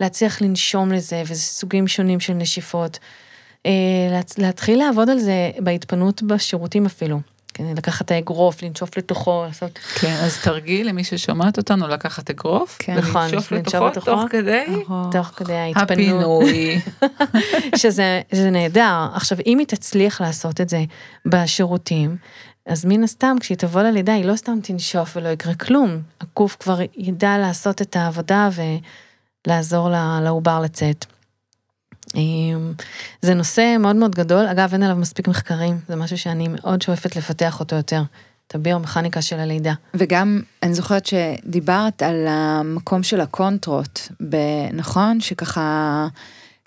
להצליח 0.00 0.42
לנשום 0.42 0.92
לזה, 0.92 1.22
וזה 1.22 1.40
סוגים 1.40 1.88
שונים 1.88 2.20
של 2.20 2.32
נשיפות. 2.32 2.98
אה, 3.66 4.20
להתחיל 4.38 4.78
לעבוד 4.78 5.10
על 5.10 5.18
זה 5.18 5.50
בהתפנות 5.58 6.22
בשירותים 6.22 6.86
אפילו. 6.86 7.33
כן, 7.54 7.64
לקחת 7.76 8.04
את 8.04 8.10
האגרוף, 8.10 8.62
לנשוף 8.62 8.96
לתוכו, 8.96 9.44
לעשות... 9.46 9.78
כן, 9.94 10.16
אז 10.22 10.38
תרגיל 10.38 10.88
למי 10.88 11.04
ששומעת 11.04 11.58
אותנו 11.58 11.88
לקחת 11.88 12.30
אגרוף, 12.30 12.76
כן. 12.78 12.94
נכון, 12.98 13.22
ולנשוף 13.22 13.52
לנשוף 13.52 13.74
לתוכו 13.74 13.86
לתוכו. 13.86 14.10
תוך 14.10 14.30
כדי 14.30 14.64
תוך 15.12 15.26
כדי 15.26 15.52
ההתפנות. 15.52 16.44
שזה 17.76 18.22
שזה 18.32 18.50
נהדר. 18.50 19.08
עכשיו, 19.14 19.38
אם 19.46 19.58
היא 19.58 19.66
תצליח 19.66 20.20
לעשות 20.20 20.60
את 20.60 20.68
זה 20.68 20.84
בשירותים, 21.26 22.16
אז 22.66 22.84
מן 22.84 23.04
הסתם, 23.04 23.36
כשהיא 23.40 23.58
תבוא 23.58 23.82
ללידה, 23.82 24.14
היא 24.14 24.24
לא 24.24 24.36
סתם 24.36 24.58
תנשוף 24.62 25.16
ולא 25.16 25.28
יקרה 25.28 25.54
כלום. 25.54 26.00
הגוף 26.20 26.56
כבר 26.60 26.78
ידע 26.96 27.38
לעשות 27.38 27.82
את 27.82 27.96
העבודה 27.96 28.48
ולעזור 29.46 29.88
לעובר 30.22 30.60
לצאת. 30.60 31.06
אמ, 32.16 32.72
זה 33.22 33.34
נושא 33.34 33.76
מאוד 33.78 33.96
מאוד 33.96 34.14
גדול, 34.14 34.46
אגב, 34.46 34.72
אין 34.72 34.82
עליו 34.82 34.96
מספיק 34.96 35.28
מחקרים, 35.28 35.78
זה 35.88 35.96
משהו 35.96 36.18
שאני 36.18 36.48
מאוד 36.48 36.82
שואפת 36.82 37.16
לפתח 37.16 37.60
אותו 37.60 37.76
יותר, 37.76 38.02
את 38.46 38.54
הביומכניקה 38.54 39.22
של 39.22 39.38
הלידה. 39.38 39.72
וגם, 39.94 40.40
אני 40.62 40.74
זוכרת 40.74 41.06
שדיברת 41.06 42.02
על 42.02 42.26
המקום 42.28 43.02
של 43.02 43.20
הקונטרות, 43.20 44.08
נכון? 44.72 45.20
שככה 45.20 46.06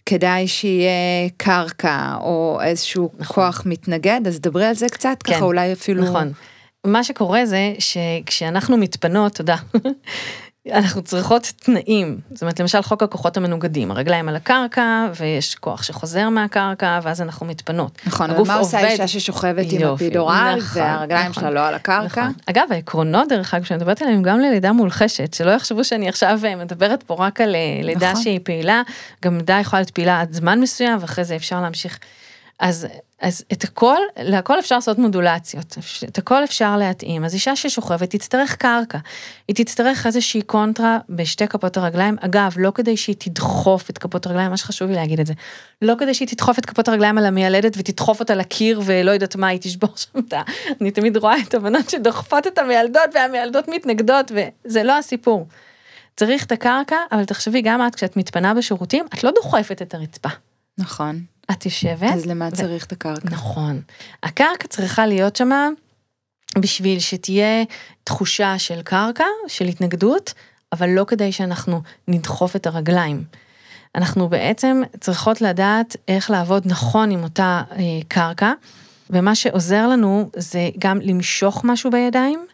כדאי 0.05 0.47
שיהיה 0.47 1.29
קרקע 1.38 2.15
או 2.21 2.60
איזשהו 2.63 3.12
נכון. 3.19 3.36
כוח 3.36 3.63
מתנגד, 3.65 4.21
אז 4.27 4.39
דברי 4.41 4.65
על 4.65 4.75
זה 4.75 4.89
קצת, 4.89 5.17
כן, 5.23 5.33
ככה 5.33 5.45
אולי 5.45 5.73
אפילו... 5.73 6.03
נכון. 6.03 6.31
מה 6.86 7.03
שקורה 7.03 7.45
זה 7.45 7.73
שכשאנחנו 7.79 8.77
מתפנות, 8.77 9.36
תודה, 9.36 9.55
אנחנו 10.73 11.01
צריכות 11.01 11.53
תנאים. 11.60 12.19
זאת 12.32 12.41
אומרת, 12.41 12.60
למשל 12.60 12.82
חוק 12.82 13.03
הכוחות 13.03 13.38
המנוגדים, 13.38 13.91
הרגליים 13.91 14.30
על 14.30 14.36
הקרקע, 14.36 15.08
ויש 15.15 15.56
כוח 15.56 15.84
שחוזר 15.84 16.30
מהקרקע, 16.30 16.99
ואז 17.03 17.21
אנחנו 17.21 17.45
מתפנות. 17.45 17.99
נכון, 18.06 18.30
אבל 18.30 18.43
מה 18.47 18.56
עושה 18.56 18.88
אישה 18.88 19.08
ששוכבת 19.08 19.65
עם 19.71 19.82
יופי, 19.82 20.06
הפידורל, 20.06 20.56
נכון, 20.58 20.82
והרגליים 20.82 21.32
נכון, 21.32 21.43
שלה 21.43 21.51
לא 21.51 21.67
על 21.67 21.73
הקרקע? 21.75 22.21
נכון. 22.21 22.34
אגב, 22.45 22.63
העקרונות, 22.69 23.30
דרך 23.30 23.53
אגב, 23.53 23.63
שאני 23.63 23.77
מדברת 23.77 24.01
עליהם 24.01 24.21
גם 24.21 24.39
ללידה 24.39 24.71
מולחשת, 24.71 25.34
שלא 25.34 25.51
יחשבו 25.51 25.84
שאני 25.84 26.10
עכשיו 26.10 26.39
אה, 26.45 26.56
מדברת 26.56 27.03
פה 27.03 27.15
רק 27.19 27.41
על 27.41 27.56
אה, 27.56 27.60
לידה 27.84 28.12
נכון. 28.12 28.23
שהיא 28.23 28.39
פעילה, 28.43 28.82
גם 29.25 29.38
לידה 29.38 29.58
יכולה 29.62 29.80
להיות 29.80 29.91
פעילה 29.91 30.21
עד 30.21 30.34
זמן 30.34 30.60
מסוים, 30.60 30.97
ואחרי 31.01 31.23
זה 31.23 31.36
אפשר 31.36 31.62
להמשיך. 31.62 31.99
אז, 32.59 32.87
אז 33.21 33.45
את 33.53 33.63
הכל, 33.63 33.97
להכל 34.17 34.59
אפשר 34.59 34.75
לעשות 34.75 34.97
מודולציות, 34.97 35.77
את 36.07 36.17
הכל 36.17 36.43
אפשר 36.43 36.77
להתאים. 36.77 37.25
אז 37.25 37.33
אישה 37.33 37.55
ששוכבת 37.55 38.09
תצטרך 38.09 38.55
קרקע, 38.55 38.97
היא 39.47 39.55
תצטרך 39.55 40.05
איזושהי 40.05 40.41
קונטרה 40.41 40.97
בשתי 41.09 41.47
כפות 41.47 41.77
הרגליים, 41.77 42.15
אגב, 42.21 42.53
לא 42.57 42.71
כדי 42.75 42.97
שהיא 42.97 43.15
תדחוף 43.19 43.89
את 43.89 43.97
כפות 43.97 44.25
הרגליים, 44.25 44.51
מה 44.51 44.57
שחשוב 44.57 44.89
לי 44.89 44.95
להגיד 44.95 45.19
את 45.19 45.25
זה, 45.25 45.33
לא 45.81 45.93
כדי 45.99 46.13
שהיא 46.13 46.27
תדחוף 46.27 46.59
את 46.59 46.65
כפות 46.65 46.87
הרגליים 46.87 47.17
על 47.17 47.25
המיילדת 47.25 47.73
ותדחוף 47.77 48.19
אותה 48.19 48.35
לקיר 48.35 48.81
ולא 48.85 49.11
יודעת 49.11 49.35
מה, 49.35 49.47
היא 49.47 49.59
תשבור 49.61 49.89
שם 49.95 50.19
את 50.19 50.33
ה... 50.33 50.41
אני 50.81 50.91
תמיד 50.91 51.17
רואה 51.17 51.35
את 51.47 51.53
הבנות 51.53 51.89
שדוחפות 51.89 52.47
את 52.47 52.57
המיילדות 52.57 53.09
והמיילדות 53.13 53.67
מתנגדות, 53.67 54.31
וזה 54.65 54.83
לא 54.83 54.97
הסיפור. 54.97 55.47
צריך 56.15 56.45
את 56.45 56.51
הקרקע, 56.51 56.97
אבל 57.11 57.25
תחשבי, 57.25 57.61
גם 57.61 57.87
את, 57.87 57.95
כשאת 57.95 58.17
מתפנה 58.17 58.53
בשירותים, 58.53 59.05
את 59.13 59.23
לא 59.23 59.31
דוחפת 59.35 59.81
את 59.81 59.93
הרצפה. 59.93 60.29
נכון. 60.77 61.37
את 61.51 61.65
יושבת. 61.65 62.13
אז 62.13 62.25
למה 62.25 62.47
ו- 62.51 62.55
צריך 62.55 62.86
את 62.86 62.91
הקרקע? 62.91 63.29
נכון. 63.29 63.81
הקרקע 64.23 64.67
צריכה 64.67 65.05
להיות 65.05 65.36
שמה 65.36 65.67
בשביל 66.57 66.99
שתהיה 66.99 67.63
תחושה 68.03 68.60
של 68.60 68.81
קרקע, 68.81 69.23
של 69.47 69.65
התנגדות, 69.65 70.33
אבל 70.71 70.89
לא 70.89 71.03
כדי 71.07 71.31
שאנחנו 71.31 71.81
נדחוף 72.07 72.55
את 72.55 72.67
הרגליים. 72.67 73.23
אנחנו 73.95 74.29
בעצם 74.29 74.81
צריכות 74.99 75.41
לדעת 75.41 75.95
איך 76.07 76.31
לעבוד 76.31 76.63
נכון 76.65 77.12
עם 77.12 77.23
אותה 77.23 77.63
אה, 77.71 77.77
קרקע, 78.07 78.53
ומה 79.10 79.36
שעוזר 79.36 79.88
לנו 79.88 80.29
זה 80.36 80.69
גם 80.79 80.99
למשוך 81.01 81.62
משהו 81.63 81.91
בידיים, 81.91 82.45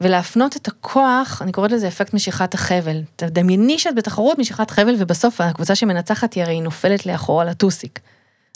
ולהפנות 0.00 0.56
את 0.56 0.68
הכוח, 0.68 1.42
אני 1.42 1.52
קוראת 1.52 1.72
לזה 1.72 1.88
אפקט 1.88 2.14
משיכת 2.14 2.54
החבל. 2.54 3.02
תדמייני 3.16 3.78
שאת 3.78 3.94
בתחרות 3.94 4.38
משיכת 4.38 4.70
חבל, 4.70 4.94
ובסוף 4.98 5.40
הקבוצה 5.40 5.74
שמנצחת 5.74 6.34
היא 6.34 6.44
הרי 6.44 6.60
נופלת 6.60 7.06
לאחור 7.06 7.40
על 7.40 7.48
הטוסיק. 7.48 8.00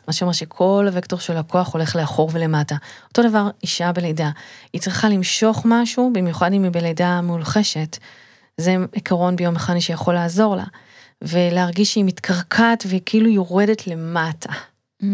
מה 0.07 0.13
שאומר 0.13 0.33
שכל 0.33 0.89
הוקטור 0.95 1.19
של 1.19 1.37
הכוח 1.37 1.75
הולך 1.75 1.97
לאחור 1.97 2.31
ולמטה. 2.33 2.77
אותו 3.09 3.23
דבר 3.23 3.51
אישה 3.63 3.93
בלידה. 3.93 4.31
היא 4.73 4.81
צריכה 4.81 5.09
למשוך 5.09 5.63
משהו, 5.65 6.11
במיוחד 6.15 6.53
אם 6.53 6.65
היא 6.65 6.73
בלידה 6.73 7.21
מולחשת. 7.21 7.97
זה 8.57 8.77
עיקרון 8.93 9.37
ביומכני 9.37 9.81
שיכול 9.81 10.15
לעזור 10.15 10.57
לה. 10.57 10.65
ולהרגיש 11.23 11.93
שהיא 11.93 12.05
מתקרקעת 12.05 12.85
והיא 12.89 13.01
כאילו 13.07 13.29
יורדת 13.29 13.87
למטה. 13.87 14.53
Mm. 14.53 15.07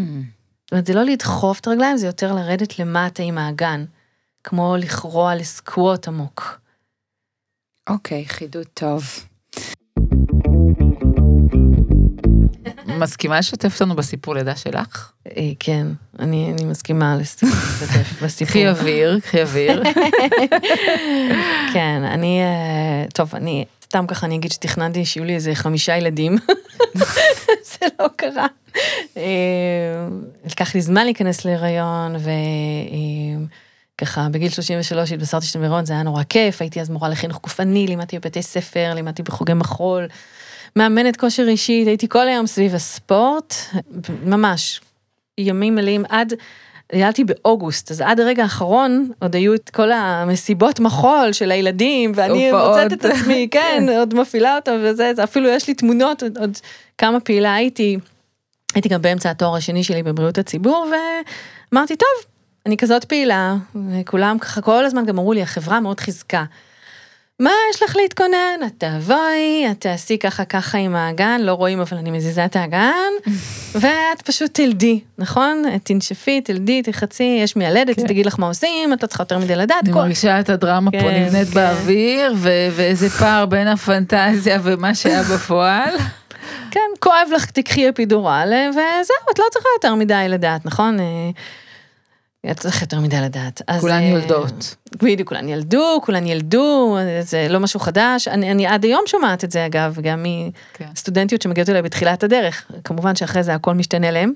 זאת 0.63 0.71
אומרת, 0.71 0.85
זה 0.85 0.93
לא 0.93 1.03
לדחוף 1.03 1.59
את 1.59 1.67
הרגליים, 1.67 1.97
זה 1.97 2.07
יותר 2.07 2.33
לרדת 2.33 2.79
למטה 2.79 3.23
עם 3.23 3.37
האגן. 3.37 3.85
כמו 4.47 4.75
לכרוע 4.79 5.35
לסקווט 5.35 6.07
עמוק. 6.07 6.59
אוקיי, 7.89 8.25
חידוד 8.27 8.65
טוב. 8.73 9.03
מסכימה 12.87 13.39
לשתף 13.39 13.73
אותנו 13.73 13.95
בסיפור 13.95 14.35
לידה 14.35 14.55
שלך? 14.55 15.11
אה, 15.27 15.51
כן, 15.59 15.87
אני, 16.19 16.51
אני 16.53 16.65
מסכימה 16.65 17.15
לשתף 17.15 17.47
בסיפור. 18.23 18.51
קחי 18.51 18.69
אוויר, 18.69 19.19
קחי 19.19 19.41
אוויר. 19.41 19.83
כן, 21.73 22.03
אני, 22.03 22.41
אה, 22.41 23.05
טוב, 23.13 23.35
אני, 23.35 23.65
סתם 23.83 24.07
ככה 24.07 24.25
אני 24.25 24.35
אגיד 24.35 24.51
שתכננתי 24.51 25.05
שיהיו 25.05 25.25
לי 25.25 25.35
איזה 25.35 25.55
חמישה 25.55 25.97
ילדים. 25.97 26.37
זה 27.71 27.85
לא 27.99 28.07
קרה. 28.15 28.47
אה, 29.17 30.07
לקח 30.45 30.75
לי 30.75 30.81
זמן 30.81 31.03
להיכנס 31.05 31.45
להיריון, 31.45 32.15
וככה 33.95 34.27
בגיל 34.31 34.49
33 34.49 35.11
התבשרתי 35.11 35.45
שאתם 35.45 35.59
בהיריון, 35.59 35.85
זה 35.85 35.93
היה 35.93 36.03
נורא 36.03 36.23
כיף, 36.23 36.61
הייתי 36.61 36.81
אז 36.81 36.89
מורה 36.89 37.09
לחינוך 37.09 37.41
גופני, 37.41 37.87
לימדתי 37.87 38.19
בבתי 38.19 38.41
ספר, 38.41 38.93
לימדתי 38.95 39.23
בחוגי 39.23 39.53
מחול, 39.53 40.07
מאמנת 40.75 41.17
כושר 41.17 41.47
אישית, 41.47 41.87
הייתי 41.87 42.09
כל 42.09 42.27
היום 42.27 42.47
סביב 42.47 42.75
הספורט, 42.75 43.55
ממש, 44.23 44.81
ימים 45.37 45.75
מלאים 45.75 46.03
עד... 46.09 46.33
ילדתי 46.93 47.23
באוגוסט, 47.23 47.91
אז 47.91 48.01
עד 48.01 48.19
הרגע 48.19 48.43
האחרון 48.43 49.09
עוד 49.19 49.35
היו 49.35 49.53
את 49.53 49.69
כל 49.69 49.91
המסיבות 49.91 50.79
מחול 50.79 51.33
של 51.33 51.51
הילדים, 51.51 52.11
ואני. 52.15 52.51
מוצאת 52.51 52.93
את 52.93 53.05
עצמי, 53.05 53.47
כן, 53.51 53.83
עוד 53.97 54.13
מפעילה 54.13 54.55
אותם 54.55 54.77
וזה, 54.83 55.11
זה 55.15 55.23
אפילו 55.23 55.49
יש 55.49 55.67
לי 55.67 55.73
תמונות, 55.73 56.23
עוד, 56.23 56.37
עוד 56.37 56.57
כמה 56.97 57.19
פעילה 57.19 57.53
הייתי, 57.53 57.97
הייתי 58.75 58.89
גם 58.89 59.01
באמצע 59.01 59.29
התואר 59.29 59.55
השני 59.55 59.83
שלי 59.83 60.03
בבריאות 60.03 60.37
הציבור, 60.37 60.87
ואמרתי, 61.71 61.95
טוב, 61.95 62.34
אני 62.65 62.77
כזאת 62.77 63.03
פעילה, 63.03 63.55
וכולם 63.91 64.37
ככה 64.39 64.61
כל 64.61 64.85
הזמן 64.85 65.05
גם 65.05 65.17
אמרו 65.17 65.33
לי, 65.33 65.41
החברה 65.41 65.79
מאוד 65.79 65.99
חיזקה. 65.99 66.43
מה 67.39 67.49
יש 67.73 67.83
לך 67.83 67.95
להתכונן? 67.95 68.59
את 68.67 68.71
תבואי, 68.83 69.67
את 69.71 69.81
תעשי 69.81 70.17
ככה 70.17 70.45
ככה 70.45 70.77
עם 70.77 70.95
האגן, 70.95 71.41
לא 71.41 71.53
רואים 71.53 71.79
אבל 71.79 71.97
אני 71.97 72.11
מזיזה 72.11 72.45
את 72.45 72.55
האגן, 72.55 73.11
ואת 73.81 74.21
פשוט 74.25 74.53
תלדי, 74.53 74.99
נכון? 75.17 75.63
תנשפי, 75.83 76.41
תלדי, 76.41 76.81
תחצי, 76.81 77.39
יש 77.43 77.55
מיילדת, 77.55 77.97
היא 77.97 78.07
תגיד 78.07 78.25
לך 78.25 78.39
מה 78.39 78.47
עושים, 78.47 78.93
את 78.93 79.03
לא 79.03 79.07
צריכה 79.07 79.21
יותר 79.23 79.37
מדי 79.37 79.55
לדעת. 79.55 79.83
אני 79.83 79.93
כל- 79.93 79.99
מרגישה 79.99 80.39
את 80.39 80.49
הדרמה 80.49 80.91
פה 80.91 80.99
כן, 80.99 81.23
נבנית 81.25 81.47
כן. 81.47 81.53
באוויר, 81.53 82.33
ו- 82.37 82.49
ואיזה 82.75 83.09
פער 83.09 83.45
בין 83.45 83.67
הפנטזיה 83.67 84.59
ומה 84.63 84.95
שהיה 84.95 85.23
בפועל. 85.33 85.95
כן, 86.71 86.79
כואב 86.99 87.27
לך, 87.35 87.45
תקחי 87.45 87.89
אפידורל, 87.89 88.49
אה, 88.53 88.69
וזהו, 88.69 89.31
את 89.33 89.39
לא 89.39 89.45
צריכה 89.51 89.69
יותר 89.77 89.95
מדי 89.95 90.25
לדעת, 90.29 90.65
נכון? 90.65 90.97
את 92.51 92.59
צריכה 92.59 92.83
יותר 92.83 92.99
מדי 92.99 93.21
לדעת. 93.21 93.61
כולן 93.79 94.01
אה, 94.01 94.07
יולדות. 94.07 94.75
בדיוק, 94.95 95.29
כולן 95.29 95.49
ילדו, 95.49 96.01
כולן 96.03 96.27
ילדו, 96.27 96.97
זה 97.21 97.47
לא 97.49 97.59
משהו 97.59 97.79
חדש. 97.79 98.27
אני, 98.27 98.51
אני 98.51 98.67
עד 98.67 98.83
היום 98.83 99.03
שומעת 99.07 99.43
את 99.43 99.51
זה, 99.51 99.65
אגב, 99.65 99.97
גם 100.01 100.25
כן. 100.73 100.85
מסטודנטיות 100.93 101.41
שמגיעות 101.41 101.69
אליי 101.69 101.81
בתחילת 101.81 102.23
הדרך. 102.23 102.71
כמובן 102.83 103.15
שאחרי 103.15 103.43
זה 103.43 103.53
הכל 103.53 103.73
משתנה 103.73 104.11
להם. 104.11 104.33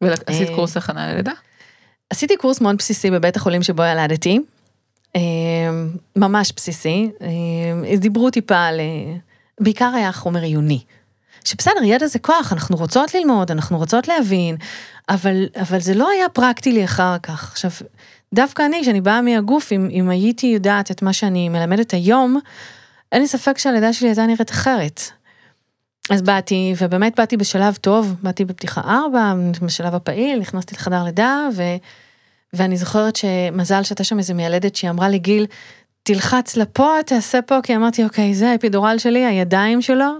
ועשית 0.00 0.48
אה, 0.48 0.54
קורס 0.54 0.76
הכנה 0.76 1.12
ללידה? 1.12 1.32
עשיתי 2.10 2.36
קורס 2.36 2.60
מאוד 2.60 2.76
בסיסי 2.76 3.10
בבית 3.10 3.36
החולים 3.36 3.62
שבו 3.62 3.82
ילדתי, 3.82 4.40
אה, 5.16 5.20
ממש 6.16 6.52
בסיסי, 6.56 7.10
דיברו 7.98 8.30
טיפה 8.30 8.58
על, 8.58 8.80
בעיקר 9.60 9.92
היה 9.96 10.12
חומר 10.12 10.42
עיוני. 10.42 10.80
שבסדר, 11.44 11.82
ידע 11.84 12.06
זה 12.06 12.18
כוח, 12.18 12.52
אנחנו 12.52 12.76
רוצות 12.76 13.14
ללמוד, 13.14 13.50
אנחנו 13.50 13.78
רוצות 13.78 14.08
להבין, 14.08 14.56
אבל, 15.08 15.46
אבל 15.60 15.80
זה 15.80 15.94
לא 15.94 16.10
היה 16.10 16.28
פרקטי 16.28 16.72
לי 16.72 16.84
אחר 16.84 17.16
כך. 17.22 17.52
עכשיו, 17.52 17.70
דווקא 18.34 18.66
אני, 18.66 18.82
כשאני 18.82 19.00
באה 19.00 19.22
מהגוף, 19.22 19.72
אם, 19.72 19.88
אם 19.90 20.10
הייתי 20.10 20.46
יודעת 20.46 20.90
את 20.90 21.02
מה 21.02 21.12
שאני 21.12 21.48
מלמדת 21.48 21.90
היום, 21.90 22.38
אין 23.12 23.22
לי 23.22 23.28
ספק 23.28 23.58
שהלידה 23.58 23.92
שלי 23.92 24.08
הייתה 24.08 24.26
נראית 24.26 24.50
אחרת. 24.50 25.00
אז 26.10 26.22
באתי, 26.22 26.74
ובאמת 26.78 27.16
באתי 27.16 27.36
בשלב 27.36 27.76
טוב, 27.80 28.16
באתי 28.22 28.44
בפתיחה 28.44 28.80
ארבע, 28.80 29.34
בשלב 29.62 29.94
הפעיל, 29.94 30.38
נכנסתי 30.38 30.74
לחדר 30.74 31.04
לידה, 31.04 31.48
ו, 31.56 31.62
ואני 32.52 32.76
זוכרת 32.76 33.16
שמזל 33.16 33.82
שהייתה 33.82 34.04
שם 34.04 34.18
איזה 34.18 34.34
מיילדת 34.34 34.76
שהיא 34.76 34.90
אמרה 34.90 35.08
לגיל, 35.08 35.46
תלחץ 36.02 36.56
לפה, 36.56 36.94
תעשה 37.06 37.42
פה, 37.42 37.58
כי 37.62 37.76
אמרתי, 37.76 38.04
אוקיי, 38.04 38.34
זה 38.34 38.50
האפידורל 38.50 38.98
שלי, 38.98 39.26
הידיים 39.26 39.82
שלו, 39.82 40.10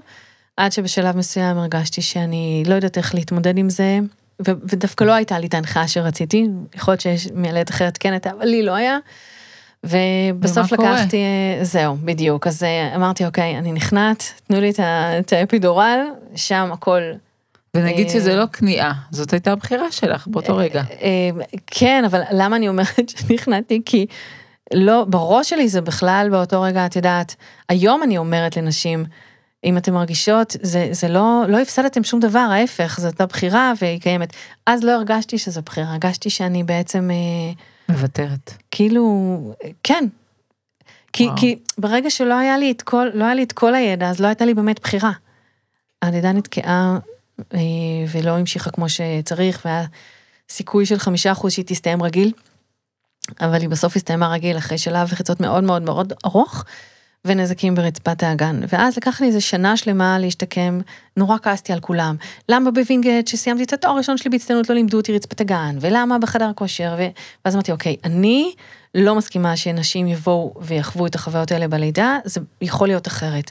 עד 0.56 0.72
שבשלב 0.72 1.16
מסוים 1.16 1.58
הרגשתי 1.58 2.02
שאני 2.02 2.62
לא 2.66 2.74
יודעת 2.74 2.98
איך 2.98 3.14
להתמודד 3.14 3.58
עם 3.58 3.70
זה, 3.70 3.98
ו- 4.46 4.60
ודווקא 4.64 5.04
לא 5.04 5.12
הייתה 5.12 5.38
לי 5.38 5.46
את 5.46 5.54
ההנחיה 5.54 5.88
שרציתי, 5.88 6.46
יכול 6.74 6.92
להיות 6.92 7.00
שיש 7.00 7.28
מיילדת 7.34 7.70
אחרת 7.70 7.98
כן 7.98 8.12
הייתה, 8.12 8.30
אבל 8.30 8.44
לי 8.44 8.62
לא 8.62 8.74
היה. 8.74 8.98
ובסוף 9.84 10.72
ומה 10.72 10.76
קורה? 10.76 11.00
לקחתי, 11.00 11.16
אה, 11.16 11.64
זהו, 11.64 11.96
בדיוק, 12.04 12.46
אז 12.46 12.62
אה, 12.62 12.96
אמרתי, 12.96 13.26
אוקיי, 13.26 13.58
אני 13.58 13.72
נכנעת, 13.72 14.32
תנו 14.46 14.60
לי 14.60 14.72
את 15.20 15.32
האפידורל, 15.32 16.00
שם 16.36 16.70
הכל 16.72 17.00
ונגיד 17.74 18.06
אה, 18.06 18.12
שזה 18.12 18.36
לא 18.36 18.46
כניעה, 18.46 18.92
זאת 19.10 19.32
הייתה 19.32 19.52
הבחירה 19.52 19.92
שלך 19.92 20.26
באותו 20.26 20.56
רגע. 20.56 20.82
אה, 21.02 21.30
כן, 21.66 22.02
אבל 22.06 22.20
למה 22.32 22.56
אני 22.56 22.68
אומרת 22.68 23.08
שנכנעתי? 23.16 23.80
כי 23.84 24.06
לא, 24.74 25.04
בראש 25.08 25.50
שלי 25.50 25.68
זה 25.68 25.80
בכלל 25.80 26.28
באותו 26.30 26.62
רגע, 26.62 26.86
את 26.86 26.96
יודעת, 26.96 27.36
היום 27.68 28.02
אני 28.02 28.18
אומרת 28.18 28.56
לנשים, 28.56 29.04
אם 29.64 29.76
אתן 29.76 29.92
מרגישות, 29.92 30.56
זה, 30.62 30.88
זה 30.92 31.08
לא, 31.08 31.44
לא 31.48 31.60
הפסדתם 31.60 32.04
שום 32.04 32.20
דבר, 32.20 32.38
ההפך, 32.38 32.98
זאת 33.00 33.20
הבחירה 33.20 33.72
והיא 33.80 34.00
קיימת. 34.00 34.32
אז 34.66 34.84
לא 34.84 34.90
הרגשתי 34.90 35.38
שזו 35.38 35.62
בחירה, 35.62 35.90
הרגשתי 35.90 36.30
שאני 36.30 36.64
בעצם, 36.64 37.10
אה, 37.10 37.52
מוותרת. 37.88 38.52
כאילו, 38.70 39.38
כן. 39.82 40.04
כי, 41.12 41.24
וואו. 41.26 41.36
כי 41.36 41.58
ברגע 41.78 42.10
שלא 42.10 42.34
היה 42.34 42.58
לי 42.58 42.70
את 42.70 42.82
כל, 42.82 43.06
לא 43.14 43.24
היה 43.24 43.34
לי 43.34 43.42
את 43.42 43.52
כל 43.52 43.74
הידע, 43.74 44.10
אז 44.10 44.20
לא 44.20 44.26
הייתה 44.26 44.44
לי 44.44 44.54
באמת 44.54 44.80
בחירה. 44.80 45.12
הלידה 46.02 46.32
נתקעה 46.32 46.98
אה, 47.54 47.58
ולא 48.12 48.30
המשיכה 48.30 48.70
כמו 48.70 48.86
שצריך, 48.88 49.62
והיה 49.64 49.84
סיכוי 50.48 50.86
של 50.86 50.98
חמישה 50.98 51.32
אחוז 51.32 51.52
שהיא 51.52 51.64
תסתיים 51.68 52.02
רגיל, 52.02 52.32
אבל 53.40 53.60
היא 53.60 53.68
בסוף 53.68 53.96
הסתיימה 53.96 54.28
רגיל 54.28 54.58
אחרי 54.58 54.78
שלב 54.78 55.08
לחיצות 55.12 55.40
מאוד 55.40 55.64
מאוד 55.64 55.82
מאוד 55.82 56.12
ארוך, 56.24 56.64
ונזקים 57.24 57.74
ברצפת 57.74 58.22
האגן. 58.22 58.60
ואז 58.68 58.96
לקח 58.96 59.20
לי 59.20 59.26
איזה 59.26 59.40
שנה 59.40 59.76
שלמה 59.76 60.18
להשתקם, 60.18 60.80
נורא 61.16 61.36
כעסתי 61.42 61.72
על 61.72 61.80
כולם. 61.80 62.16
למה 62.48 62.70
בווינגייט 62.70 63.28
שסיימתי 63.28 63.62
את 63.62 63.72
התואר 63.72 63.92
הראשון 63.92 64.16
שלי 64.16 64.30
בהצטיינות 64.30 64.68
לא 64.68 64.74
לימדו 64.74 64.96
אותי 64.96 65.12
רצפת 65.12 65.40
האגן, 65.40 65.76
ולמה 65.80 66.18
בחדר 66.18 66.50
כושר, 66.54 66.94
ו... 66.98 67.06
ואז 67.44 67.54
אמרתי, 67.54 67.72
אוקיי, 67.72 67.96
אני 68.04 68.54
לא 68.94 69.14
מסכימה 69.14 69.56
שנשים 69.56 70.06
יבואו 70.06 70.54
ויחוו 70.60 71.06
את 71.06 71.14
החוויות 71.14 71.52
האלה 71.52 71.68
בלידה, 71.68 72.18
זה 72.24 72.40
יכול 72.60 72.88
להיות 72.88 73.06
אחרת. 73.06 73.50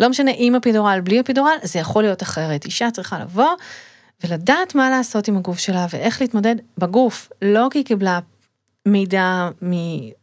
לא 0.00 0.08
משנה 0.08 0.30
עם 0.36 0.54
אפידורל, 0.54 1.00
בלי 1.04 1.20
אפידורל, 1.20 1.56
זה 1.62 1.78
יכול 1.78 2.02
להיות 2.02 2.22
אחרת. 2.22 2.64
אישה 2.64 2.90
צריכה 2.90 3.18
לבוא 3.18 3.50
ולדעת 4.24 4.74
מה 4.74 4.90
לעשות 4.90 5.28
עם 5.28 5.36
הגוף 5.36 5.58
שלה 5.58 5.86
ואיך 5.90 6.20
להתמודד 6.20 6.56
בגוף, 6.78 7.28
לא 7.42 7.68
כי 7.70 7.78
היא 7.78 7.84
קיבלה 7.84 8.18
מידע 8.86 9.48
מ... 9.62 9.72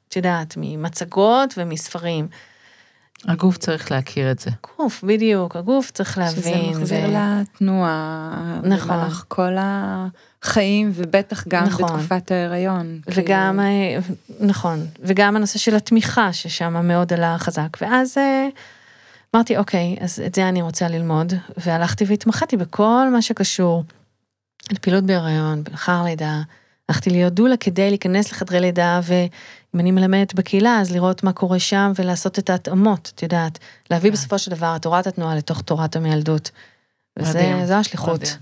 את 0.07 0.15
יודעת, 0.15 0.53
ממצגות 0.57 1.53
ומספרים. 1.57 2.27
הגוף 3.25 3.57
צריך 3.57 3.91
להכיר 3.91 4.31
את 4.31 4.39
זה. 4.39 4.51
גוף, 4.77 5.03
בדיוק, 5.03 5.55
הגוף 5.55 5.91
צריך 5.91 6.11
שזה 6.13 6.21
להבין. 6.21 6.69
מחזיר 6.69 7.09
ו- 7.09 7.13
לתנועה. 7.13 8.59
נכון. 8.63 8.87
במהלך 8.87 9.25
כל 9.27 9.53
החיים, 9.57 10.91
ובטח 10.93 11.47
גם 11.47 11.63
נכון. 11.63 11.85
בתקופת 11.85 12.31
ההיריון. 12.31 12.99
וגם, 13.07 13.59
כאילו, 13.59 14.15
נכון, 14.39 14.85
וגם 14.99 15.35
הנושא 15.35 15.59
של 15.59 15.75
התמיכה, 15.75 16.33
ששם 16.33 16.87
מאוד 16.87 17.13
עלה 17.13 17.35
חזק. 17.37 17.77
ואז 17.81 18.17
אה, 18.17 18.47
אמרתי, 19.35 19.57
אוקיי, 19.57 19.95
אז 20.01 20.19
את 20.25 20.35
זה 20.35 20.49
אני 20.49 20.61
רוצה 20.61 20.87
ללמוד, 20.87 21.33
והלכתי 21.57 22.05
והתמחיתי 22.07 22.57
בכל 22.57 23.09
מה 23.11 23.21
שקשור 23.21 23.83
לפעילות 24.71 25.03
בהיריון, 25.03 25.63
לאחר 25.71 26.03
לידה. 26.03 26.41
הלכתי 26.89 27.09
להיות 27.09 27.33
דולה 27.33 27.57
כדי 27.57 27.89
להיכנס 27.89 28.31
לחדרי 28.31 28.59
לידה, 28.59 28.99
ואם 29.77 29.81
אני 29.81 29.91
מלמדת 29.91 30.33
בקהילה, 30.33 30.79
אז 30.81 30.91
לראות 30.91 31.23
מה 31.23 31.31
קורה 31.33 31.59
שם 31.59 31.91
ולעשות 31.99 32.39
את 32.39 32.49
ההתאמות, 32.49 33.11
את 33.15 33.23
יודעת, 33.23 33.59
להביא 33.91 34.11
בסופו 34.11 34.39
של 34.39 34.51
דבר 34.51 34.73
את 34.75 34.81
תורת 34.81 35.07
התנועה 35.07 35.35
לתוך 35.35 35.61
תורת 35.61 35.95
המיילדות. 35.95 36.51
וזה 37.19 37.39
מדהים, 37.39 37.65
זו 37.65 37.73
השליחות. 37.73 38.37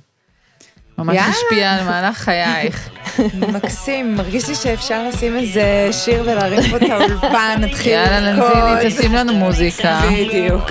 ממש. 0.98 1.18
השפיע 1.18 1.74
על 1.74 1.84
מהלך 1.84 2.18
חייך. 2.18 2.90
מקסים, 3.54 4.16
מרגיש 4.16 4.48
לי 4.50 4.56
שאפשר 4.56 5.08
לשים 5.08 5.36
איזה 5.36 5.90
שיר 5.92 6.22
ולהרים 6.22 6.70
פה 6.70 6.78
את 6.78 6.82
האולפן, 6.82 7.58
נתחיל 7.64 7.92
יאללה, 7.92 8.20
לנזיני, 8.22 8.90
תשים 8.90 9.14
לנו 9.14 9.34
מוזיקה. 9.34 10.02
בדיוק. 10.12 10.70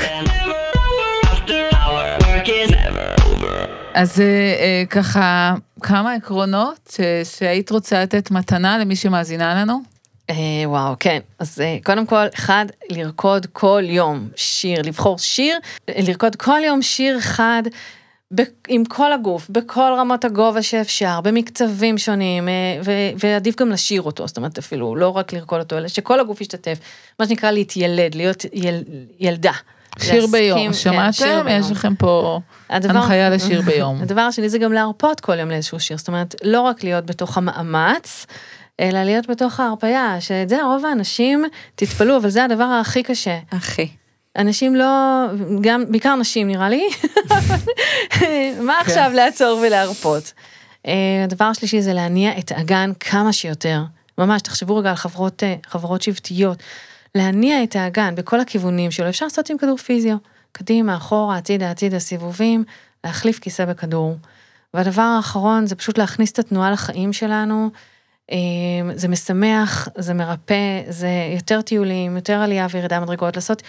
אז 3.95 4.21
אה, 4.21 4.25
אה, 4.27 4.83
ככה, 4.91 5.55
כמה 5.83 6.13
עקרונות 6.15 6.97
ש- 6.97 7.39
שהיית 7.39 7.71
רוצה 7.71 8.03
לתת 8.03 8.31
מתנה 8.31 8.79
למי 8.79 8.97
שמאזינה 8.97 9.55
לנו? 9.55 9.94
אה, 10.31 10.35
וואו, 10.67 10.95
כן. 11.01 11.19
אז 11.39 11.61
אה, 11.61 11.77
קודם 11.85 12.07
כל, 12.07 12.25
אחד, 12.35 12.67
לרקוד 12.91 13.47
כל 13.53 13.83
יום 13.87 14.29
שיר, 14.37 14.83
לבחור 14.83 15.19
שיר, 15.19 15.59
לרקוד 15.89 16.37
כל 16.37 16.61
יום 16.67 16.83
שיר 16.83 17.19
אחד. 17.19 17.63
ב- 18.35 18.43
עם 18.69 18.85
כל 18.85 19.13
הגוף, 19.13 19.47
בכל 19.51 19.93
רמות 19.99 20.25
הגובה 20.25 20.63
שאפשר, 20.63 21.21
במקצבים 21.21 21.99
שונים, 21.99 22.49
אה, 22.49 22.53
ו- 22.85 22.91
ועדיף 23.19 23.57
גם 23.61 23.71
לשיר 23.71 24.03
אותו, 24.03 24.27
זאת 24.27 24.37
אומרת 24.37 24.59
אפילו 24.59 24.97
לא 24.97 25.09
רק 25.09 25.33
לרקוד 25.33 25.61
אותו, 25.61 25.79
אלא 25.79 25.89
שכל 25.89 26.21
הגוף 26.21 26.41
ישתתף, 26.41 26.79
מה 27.21 27.27
שנקרא 27.27 27.51
להתיילד, 27.51 28.15
להיות 28.15 28.45
יל, 28.53 28.83
ילדה. 29.21 29.53
שיר 29.99 30.13
להסכים- 30.15 30.31
ביום, 30.33 30.67
כן, 30.67 30.73
שמעתם? 30.73 31.25
ביום. 31.45 31.49
יש 31.61 31.71
לכם 31.71 31.95
פה 31.95 32.41
הדבר- 32.71 32.99
הנחיה 32.99 33.31
לשיר 33.31 33.61
ביום. 33.63 34.03
הדבר 34.03 34.21
השני 34.21 34.49
זה 34.49 34.59
גם 34.59 34.73
להרפות 34.73 35.21
כל 35.21 35.39
יום 35.39 35.49
לאיזשהו 35.51 35.81
שיר, 35.81 35.97
זאת 35.99 36.09
אומרת, 36.09 36.35
לא 36.45 36.61
רק 36.61 36.85
להיות 36.85 37.07
בתוך 37.07 37.39
המאמץ, 37.39 38.27
אלא 38.81 39.03
להיות 39.03 39.27
בתוך 39.31 39.61
ההרפייה, 39.61 40.21
שאת 40.21 40.49
זה 40.49 40.63
רוב 40.63 40.87
האנשים, 40.87 41.45
תתפלאו, 41.75 42.17
אבל 42.17 42.29
זה 42.29 42.45
הדבר 42.45 42.65
הכי 42.65 43.03
קשה. 43.03 43.39
אחי. 43.51 43.89
אנשים 44.39 44.75
לא, 44.75 45.25
גם, 45.61 45.85
בעיקר 45.89 46.17
נשים 46.17 46.49
נראה 46.49 46.69
לי, 46.69 46.89
מה 48.67 48.81
עכשיו 48.81 49.11
לעצור 49.15 49.59
ולהרפות? 49.59 50.33
אה, 50.87 51.25
הדבר 51.25 51.45
השלישי 51.45 51.83
זה 51.83 51.93
להניע 51.93 52.39
את 52.39 52.53
האגן 52.53 52.91
כמה 53.01 53.33
שיותר, 53.33 53.83
ממש, 54.19 54.43
תחשבו 54.43 54.77
רגע 54.77 54.91
על 54.91 54.97
חברות, 54.97 55.43
אה, 55.43 55.55
חברות 55.67 56.03
שבטיות, 56.03 56.63
להניע 57.15 57.63
את 57.63 57.77
האגן 57.77 58.15
בכל 58.15 58.41
הכיוונים 58.41 58.91
שלו, 58.91 59.09
אפשר 59.09 59.27
לעשות 59.27 59.51
עם 59.51 59.59
כדור 59.59 59.77
פיזיו, 59.77 60.17
קדימה, 60.53 60.97
אחורה, 60.97 61.37
הצידה, 61.37 61.71
הצידה, 61.71 61.99
סיבובים, 61.99 62.65
להחליף 63.05 63.39
כיסא 63.39 63.65
בכדור. 63.65 64.17
והדבר 64.75 65.03
האחרון 65.03 65.67
זה 65.67 65.75
פשוט 65.75 65.99
להכניס 65.99 66.33
את 66.33 66.39
התנועה 66.39 66.71
לחיים 66.71 67.13
שלנו. 67.13 67.71
אה, 68.31 68.37
זה 68.95 69.09
משמח, 69.09 69.89
זה 69.99 70.15
מרפא, 70.15 70.83
זה 70.89 71.09
יותר 71.35 71.61
טיולים, 71.61 72.17
יותר 72.17 72.33
עלייה 72.35 72.67
וירידה 72.71 73.01
מדרגות, 73.01 73.37
לעשות 73.37 73.63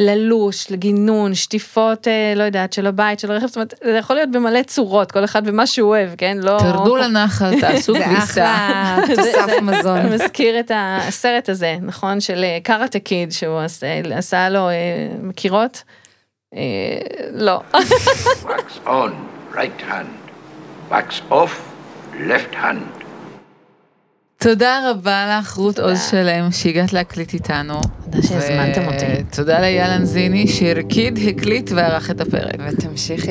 ללוש, 0.00 0.70
לגינון, 0.70 1.34
שטיפות, 1.34 2.08
אה, 2.08 2.32
לא 2.36 2.42
יודעת, 2.42 2.72
של 2.72 2.86
הבית, 2.86 3.20
של 3.20 3.30
הרכב, 3.30 3.46
זאת 3.46 3.56
אומרת, 3.56 3.74
זה 3.84 3.90
יכול 3.90 4.16
להיות 4.16 4.30
במלא 4.30 4.62
צורות, 4.62 5.12
כל 5.12 5.24
אחד 5.24 5.46
במה 5.46 5.66
שהוא 5.66 5.88
אוהב, 5.88 6.10
כן? 6.18 6.38
לא... 6.40 6.58
תרדו 6.58 6.96
לנחל, 6.96 7.54
תעשו 7.60 7.92
זה 7.92 8.04
כביסה. 8.04 8.54
אחלה 8.54 9.16
תוסף 9.16 9.62
מזון. 9.62 10.06
מזכיר 10.14 10.60
את 10.60 10.70
הסרט 10.74 11.48
הזה, 11.48 11.76
נכון? 11.82 12.20
של 12.20 12.44
אה, 12.44 12.58
קארטה 12.62 12.98
קיד, 12.98 13.32
שהוא 13.32 13.58
עשה, 13.58 14.00
עשה 14.14 14.48
לו, 14.48 14.68
אה, 14.68 14.74
מכירות? 15.22 15.82
אה, 16.54 16.60
לא. 17.32 17.60
Wax 18.44 18.86
on, 18.86 19.12
right 19.54 19.80
hand. 19.90 20.30
Wax 20.90 21.20
off, 21.30 21.52
left 22.28 22.54
hand. 22.54 22.97
תודה 24.40 24.90
רבה 24.90 25.38
לך, 25.38 25.52
רות 25.54 25.78
עוז 25.78 26.08
שלם, 26.10 26.52
שהגעת 26.52 26.92
להקליט 26.92 27.34
איתנו. 27.34 27.80
תודה 28.04 28.22
שהזמנתם 28.26 28.84
אותי. 28.86 29.22
תודה 29.30 29.60
לאייל 29.60 29.90
אנזיני, 29.90 30.48
שהרקיד, 30.48 31.18
הקליט 31.28 31.70
וערך 31.74 32.10
את 32.10 32.20
הפרק. 32.20 32.54
ותמשיכי 32.68 33.30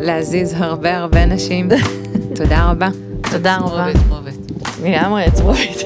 להזיז 0.00 0.54
הרבה 0.56 0.96
הרבה 0.96 1.26
נשים. 1.26 1.68
תודה 2.36 2.70
רבה. 2.70 2.88
תודה 3.30 3.56
רבה. 3.56 3.86
צרובת. 4.08 4.34
לגמרי, 4.82 5.24
עצמובית. 5.24 5.78